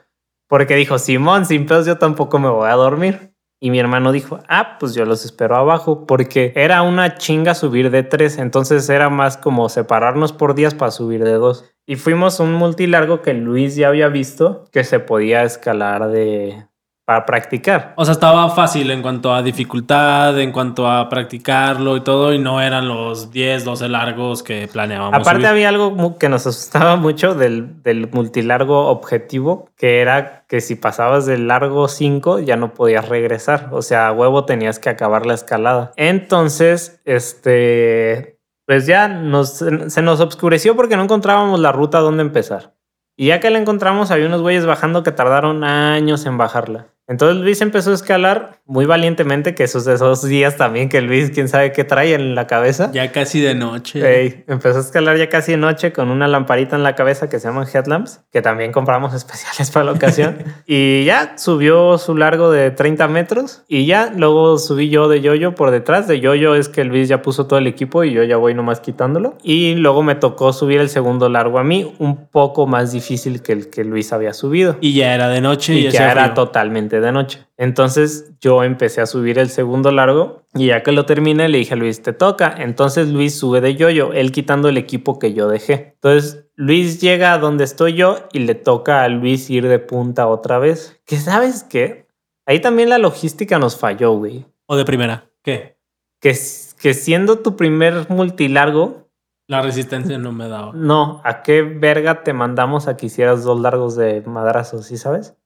[0.50, 3.34] Porque dijo, Simón, sin pedos, yo tampoco me voy a dormir.
[3.60, 7.90] Y mi hermano dijo, ah, pues yo los espero abajo, porque era una chinga subir
[7.90, 11.66] de tres, entonces era más como separarnos por días para subir de dos.
[11.88, 16.68] Y fuimos un multilargo que Luis ya había visto que se podía escalar de
[17.08, 17.94] para practicar.
[17.96, 22.38] O sea, estaba fácil en cuanto a dificultad, en cuanto a practicarlo y todo, y
[22.38, 25.14] no eran los 10, 12 largos que planeábamos.
[25.14, 25.48] Aparte subir.
[25.48, 31.26] había algo que nos asustaba mucho del, del multilargo objetivo, que era que si pasabas
[31.26, 33.70] del largo 5 ya no podías regresar.
[33.72, 35.94] O sea, a huevo tenías que acabar la escalada.
[35.96, 42.74] Entonces, este, pues ya nos, se nos obscureció porque no encontrábamos la ruta donde empezar.
[43.16, 46.88] Y ya que la encontramos, había unos güeyes bajando que tardaron años en bajarla.
[47.08, 51.48] Entonces Luis empezó a escalar muy valientemente, que esos esos días también que Luis, quién
[51.48, 52.92] sabe qué trae en la cabeza.
[52.92, 54.02] Ya casi de noche.
[54.06, 57.40] Ey, empezó a escalar ya casi de noche con una lamparita en la cabeza que
[57.40, 60.38] se llaman headlamps, que también compramos especiales para la ocasión.
[60.66, 65.56] y ya subió su largo de 30 metros y ya luego subí yo de yoyo
[65.56, 66.08] por detrás.
[66.10, 68.82] De yoyo es que Luis ya puso todo el equipo y yo ya voy nomás
[68.82, 69.38] quitándolo.
[69.44, 73.54] Y luego me tocó subir el segundo largo a mí, un poco más difícil que
[73.54, 74.78] el que Luis había subido.
[74.82, 76.34] Y ya era de noche y, Y ya era frío.
[76.34, 77.48] totalmente de noche.
[77.58, 81.74] Entonces yo empecé a subir el segundo largo y ya que lo terminé le dije
[81.74, 82.54] a Luis, te toca.
[82.58, 85.94] Entonces Luis sube de yoyo, él quitando el equipo que yo dejé.
[85.96, 90.28] Entonces Luis llega a donde estoy yo y le toca a Luis ir de punta
[90.28, 91.00] otra vez.
[91.06, 92.08] Que sabes qué?
[92.46, 94.46] Ahí también la logística nos falló, güey.
[94.66, 95.30] O de primera.
[95.44, 95.78] ¿Qué?
[96.20, 96.36] Que,
[96.80, 99.08] que siendo tu primer multilargo,
[99.48, 100.72] La resistencia no me daba.
[100.74, 105.37] no, ¿a qué verga te mandamos a que hicieras dos largos de madrazos, ¿sí sabes?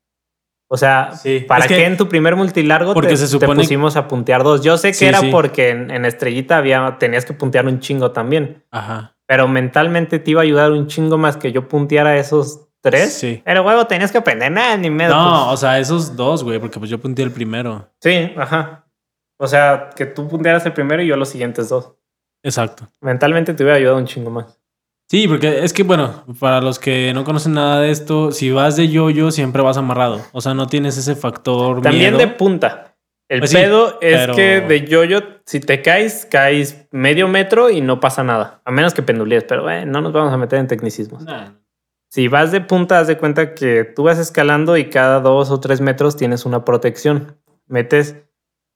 [0.73, 1.41] O sea, Sí.
[1.45, 4.07] ¿para Es que- qué en tu primer multilargo Porque te, se te supone- pusimos a
[4.07, 4.61] puntear dos?
[4.63, 5.27] Yo sé que Sí, era sí.
[5.29, 9.17] porque en, en Estrellita había, tenías que puntear un chingo también, Ajá.
[9.27, 13.13] pero mentalmente te iba a ayudar un chingo más que yo punteara esos tres.
[13.13, 13.41] Sí.
[13.43, 15.13] Pero huevo, tenías que aprender nada, ni medio.
[15.13, 17.89] No, o sea, esos dos, güey, porque pues yo punté el primero.
[17.99, 18.85] Sí, ajá.
[19.37, 21.91] O sea, que tú puntearas el primero y yo los siguientes dos.
[22.43, 22.87] Exacto.
[23.01, 24.57] Mentalmente te hubiera ayudado un chingo más.
[25.11, 28.77] Sí, porque es que, bueno, para los que no conocen nada de esto, si vas
[28.77, 30.21] de yo-yo siempre vas amarrado.
[30.31, 32.17] O sea, no tienes ese factor También miedo.
[32.17, 32.95] de punta.
[33.27, 37.69] El Pues sí, pedo es pero- que de yoyo, si te caes, caes medio metro
[37.69, 38.61] y no pasa nada.
[38.63, 41.23] A menos que pendulees, pero eh, no nos vamos a meter en tecnicismos.
[41.25, 41.55] Nah.
[42.09, 45.59] Si vas de punta, haz de cuenta que tú vas escalando y cada dos o
[45.59, 47.35] tres metros tienes una protección.
[47.67, 48.15] Metes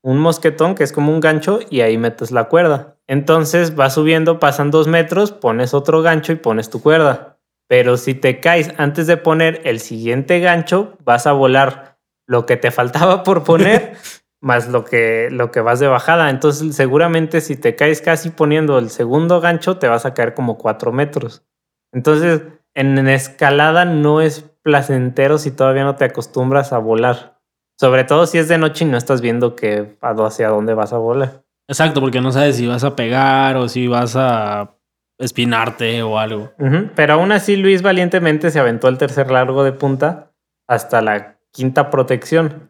[0.02, 2.95] un mosquetón que es como un gancho y ahí metes la cuerda.
[3.08, 7.38] Entonces vas subiendo, pasan dos metros, pones otro gancho y pones tu cuerda.
[7.68, 11.98] Pero si te caes antes de poner el siguiente gancho, vas a volar
[12.28, 13.94] lo que te faltaba por poner
[14.42, 16.30] más lo que, lo que vas de bajada.
[16.30, 20.58] Entonces seguramente si te caes casi poniendo el segundo gancho, te vas a caer como
[20.58, 21.44] cuatro metros.
[21.92, 22.42] Entonces
[22.74, 27.40] en escalada no es placentero si todavía no te acostumbras a volar.
[27.78, 30.98] Sobre todo si es de noche y no estás viendo que hacia dónde vas a
[30.98, 31.45] volar.
[31.68, 34.76] Exacto, porque no sabes si vas a pegar o si vas a
[35.18, 36.52] espinarte o algo.
[36.96, 40.32] Pero aún así Luis valientemente se aventó el tercer largo de punta
[40.68, 42.70] hasta la quinta protección.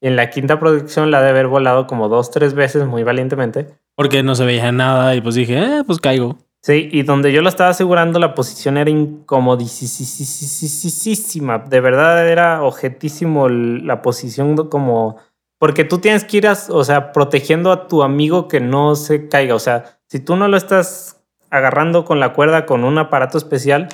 [0.00, 3.68] Y en la quinta protección la de haber volado como dos, tres veces muy valientemente.
[3.96, 6.36] Porque no se veía nada y pues dije, eh, pues caigo.
[6.62, 11.58] Sí, y donde yo lo estaba asegurando, la posición era incomodísima.
[11.58, 15.16] De verdad era objetísimo la posición como...
[15.58, 19.54] Porque tú tienes que ir, o sea, protegiendo a tu amigo que no se caiga.
[19.54, 23.88] O sea, si tú no lo estás agarrando con la cuerda con un aparato especial,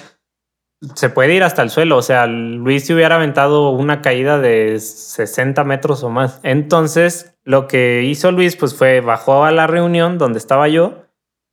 [0.94, 1.96] se puede ir hasta el suelo.
[1.96, 6.40] O sea, Luis se hubiera aventado una caída de 60 metros o más.
[6.42, 11.02] Entonces, lo que hizo Luis, pues fue bajó a la reunión donde estaba yo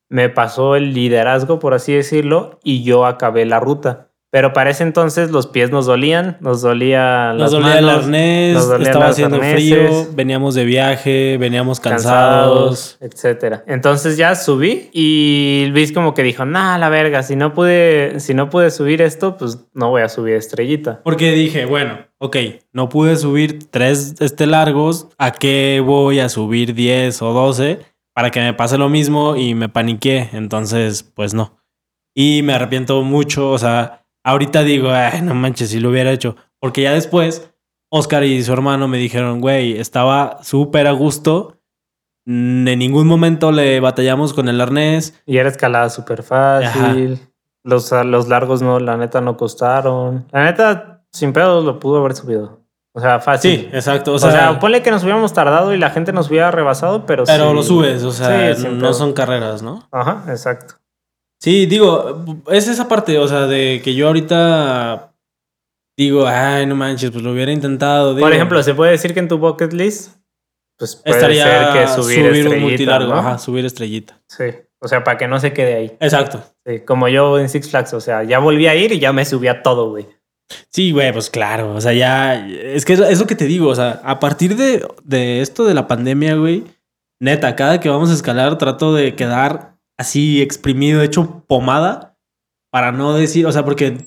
[0.10, 4.09] me pasó el liderazgo, por así decirlo, y yo acabé la ruta.
[4.32, 9.08] Pero para ese entonces los pies nos dolían, nos dolía nos dolía el arnés, estaba
[9.08, 13.64] haciendo frío, veníamos de viaje, veníamos cansados, etcétera.
[13.66, 18.34] Entonces ya subí y Luis como que dijo, "Nah, la verga, si no pude si
[18.34, 22.38] no pude subir esto, pues no voy a subir estrellita." Porque dije, bueno, ok,
[22.72, 27.80] no pude subir tres este largos, ¿a qué voy a subir 10 o 12?
[28.20, 30.28] para que me pase lo mismo y me paniqué.
[30.34, 31.58] Entonces, pues no.
[32.14, 33.50] Y me arrepiento mucho.
[33.50, 36.36] O sea, ahorita digo, Ay, no manches, si lo hubiera hecho.
[36.60, 37.52] Porque ya después,
[37.90, 41.58] Oscar y su hermano me dijeron, güey, estaba súper a gusto.
[42.26, 45.20] En ningún momento le batallamos con el arnés.
[45.26, 47.20] Y era escalada súper fácil.
[47.64, 50.28] Los, los largos no, la neta no costaron.
[50.32, 52.60] La neta, sin pedos lo pudo haber subido.
[52.94, 53.60] O sea, fácil.
[53.60, 54.14] Sí, exacto.
[54.14, 57.54] O sea, ponle que nos hubiéramos tardado y la gente nos hubiera rebasado, pero Pero
[57.54, 59.88] lo subes, o sea, no son carreras, ¿no?
[59.92, 60.76] Ajá, exacto.
[61.40, 65.14] Sí, digo, es esa parte, o sea, de que yo ahorita
[65.98, 68.18] digo, ay, no manches, pues lo hubiera intentado.
[68.18, 70.18] Por ejemplo, se puede decir que en tu bucket list,
[70.78, 74.22] pues puede Estaría ser que subir, subir un multilargo, ajá, subir estrellita.
[74.28, 74.46] Sí,
[74.80, 75.98] o sea, para que no se quede ahí.
[76.00, 76.44] Exacto.
[76.66, 79.24] Sí, como yo en Six Flags, o sea, ya volví a ir y ya me
[79.26, 80.08] subía todo, güey.
[80.70, 81.74] Sí, güey, pues claro.
[81.74, 82.48] O sea, ya.
[82.48, 83.68] Es que es lo que te digo.
[83.68, 86.64] O sea, a partir de, de esto de la pandemia, güey,
[87.20, 92.18] neta, cada que vamos a escalar trato de quedar así exprimido, hecho pomada,
[92.72, 93.98] para no decir, o sea, porque.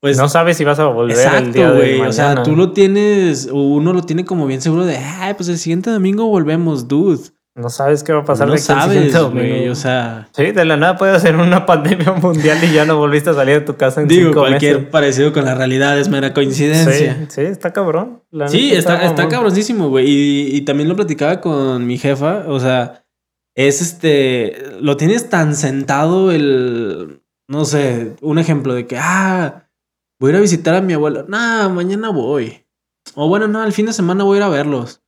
[0.00, 2.00] Pues, no sabes si vas a volver exacto, el día güey.
[2.02, 5.58] O sea, tú lo tienes, uno lo tiene como bien seguro de, ay, pues el
[5.58, 7.30] siguiente domingo volvemos, dude.
[7.56, 8.48] No sabes qué va a pasar.
[8.48, 10.28] No sabes, güey, o sea...
[10.32, 13.54] Sí, de la nada puede ser una pandemia mundial y ya no volviste a salir
[13.54, 17.16] de tu casa en Digo, cualquier parecido con la realidad es mera coincidencia.
[17.20, 18.22] Sí, sí está cabrón.
[18.48, 20.06] sí, está, está, cabronísimo, güey.
[20.06, 23.05] Y, y también lo platicaba con mi jefa, o sea,
[23.56, 24.78] es este...
[24.80, 27.22] Lo tienes tan sentado el...
[27.48, 29.68] No sé, un ejemplo de que, ah,
[30.20, 31.24] voy a ir a visitar a mi abuelo.
[31.28, 32.64] Nah, mañana voy.
[33.14, 35.02] O bueno, no, el fin de semana voy a ir a verlos.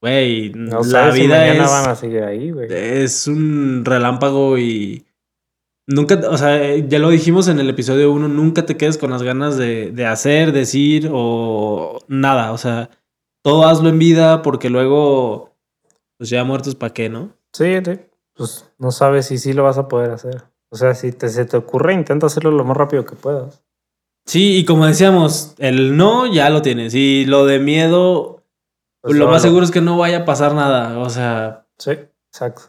[0.00, 2.68] Güey, no la vida es, van a seguir ahí, güey.
[2.70, 5.06] Es un relámpago y
[5.86, 9.22] nunca, o sea, ya lo dijimos en el episodio 1, nunca te quedes con las
[9.22, 12.90] ganas de, de hacer, decir o nada, o sea,
[13.42, 15.56] todo hazlo en vida porque luego,
[16.18, 17.32] pues ya muertos, ¿para qué, no?
[17.54, 18.00] Sí, sí,
[18.34, 20.42] pues no sabes si sí lo vas a poder hacer.
[20.70, 23.62] O sea, si te, se te ocurre, intenta hacerlo lo más rápido que puedas.
[24.26, 26.94] Sí, y como decíamos, el no ya lo tienes.
[26.94, 28.42] Y lo de miedo,
[29.00, 30.98] pues lo más seguro es que no vaya a pasar nada.
[30.98, 31.66] O sea.
[31.78, 31.92] Sí,
[32.32, 32.62] exacto.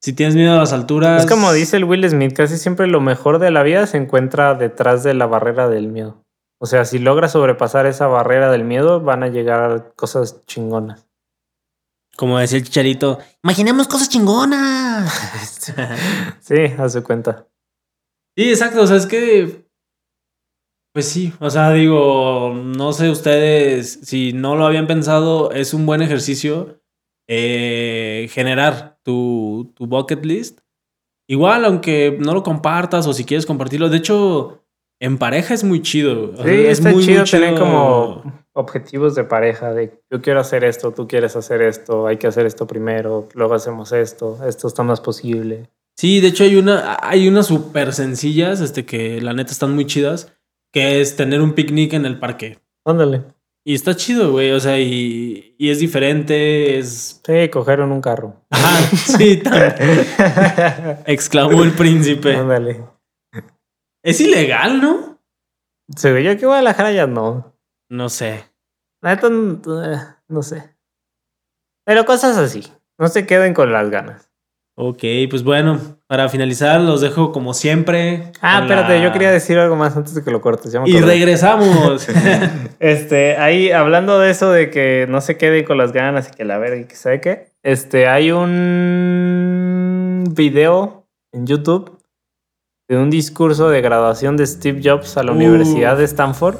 [0.00, 1.24] Si tienes miedo a las alturas.
[1.24, 4.54] Es como dice el Will Smith, casi siempre lo mejor de la vida se encuentra
[4.54, 6.22] detrás de la barrera del miedo.
[6.60, 11.07] O sea, si logras sobrepasar esa barrera del miedo, van a llegar cosas chingonas.
[12.18, 15.72] Como decía el chicharito, imaginemos cosas chingonas.
[16.40, 17.46] sí, hace cuenta.
[18.36, 18.82] Sí, exacto.
[18.82, 19.68] O sea, es que
[20.92, 25.86] pues sí, o sea, digo, no sé ustedes si no lo habían pensado, es un
[25.86, 26.80] buen ejercicio
[27.28, 30.58] eh, generar tu, tu bucket list.
[31.28, 34.64] Igual, aunque no lo compartas o si quieres compartirlo, de hecho,
[34.98, 36.32] en pareja es muy chido.
[36.42, 38.24] Sí, es muy, chido, tener como
[38.58, 42.46] objetivos de pareja, de yo quiero hacer esto, tú quieres hacer esto, hay que hacer
[42.46, 45.70] esto primero, luego hacemos esto, esto está más posible.
[45.96, 49.86] Sí, de hecho hay una, hay unas súper sencillas, este, que la neta están muy
[49.86, 50.32] chidas
[50.72, 52.58] que es tener un picnic en el parque.
[52.84, 53.24] Ándale.
[53.64, 54.52] Y está chido, güey.
[54.52, 57.20] O sea, y, y es diferente, es...
[57.24, 58.36] Sí, cogieron un carro.
[58.50, 59.42] Ajá, sí,
[61.06, 62.34] exclamó el príncipe.
[62.34, 62.84] Ándale.
[64.02, 65.18] Es ilegal, ¿no?
[65.96, 67.54] Se veía que Guadalajara ya no.
[67.90, 68.44] No sé.
[69.02, 70.74] La neta, n- eh, no sé.
[71.86, 72.64] Pero cosas así.
[72.98, 74.30] No se queden con las ganas.
[74.80, 78.30] Ok, pues bueno, para finalizar, los dejo como siempre.
[78.40, 80.70] Ah, espérate, la- yo quería decir algo más antes de que lo cortes.
[80.70, 82.06] ya me Y regresamos.
[82.80, 86.44] Este, ahí hablando de eso de que no se queden con las ganas y que
[86.44, 87.50] la verga y que sabe qué.
[87.64, 91.98] Este, hay un video en YouTube
[92.88, 95.36] de un discurso de graduación de Steve Jobs a la Uh.
[95.36, 96.56] Universidad de Stanford.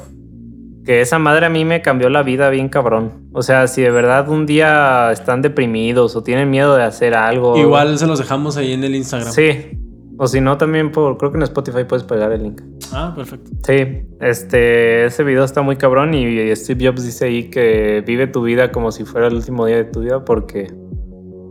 [0.89, 3.29] Que esa madre a mí me cambió la vida bien cabrón.
[3.31, 7.55] O sea, si de verdad un día están deprimidos o tienen miedo de hacer algo.
[7.55, 9.31] Igual se los dejamos ahí en el Instagram.
[9.31, 9.77] Sí.
[10.17, 12.63] O si no, también por, creo que en Spotify puedes pegar el link.
[12.91, 13.51] Ah, perfecto.
[13.67, 18.41] Sí, este, ese video está muy cabrón y Steve Jobs dice ahí que vive tu
[18.41, 20.73] vida como si fuera el último día de tu vida porque,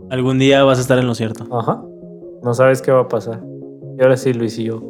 [0.09, 1.47] Algún día vas a estar en lo cierto.
[1.57, 1.81] ajá,
[2.43, 3.41] no sabes qué va a pasar.
[3.97, 4.83] Y ahora sí, Luis y yo,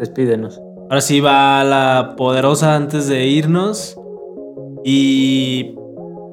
[0.00, 0.60] despídenos.
[0.90, 3.96] Ahora sí va la poderosa antes de irnos.
[4.84, 5.74] Y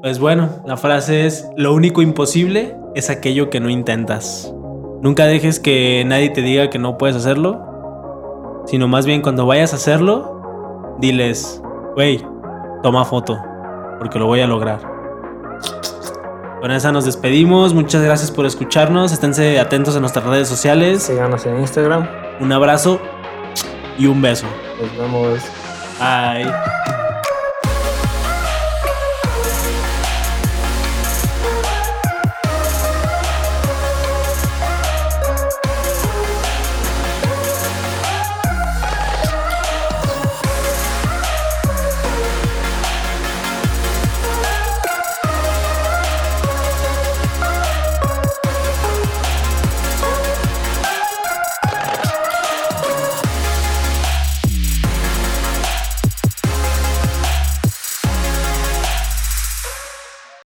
[0.01, 4.53] pues bueno, la frase es, lo único imposible es aquello que no intentas.
[5.01, 9.73] Nunca dejes que nadie te diga que no puedes hacerlo, sino más bien cuando vayas
[9.73, 11.61] a hacerlo, diles,
[11.95, 12.23] güey,
[12.83, 13.39] toma foto,
[13.99, 14.79] porque lo voy a lograr.
[16.61, 21.45] Con esa nos despedimos, muchas gracias por escucharnos, esténse atentos en nuestras redes sociales, Síganos
[21.45, 22.07] en Instagram.
[22.39, 22.99] un abrazo
[23.97, 24.47] y un beso.
[24.81, 25.39] Nos vemos.
[25.99, 26.91] Bye.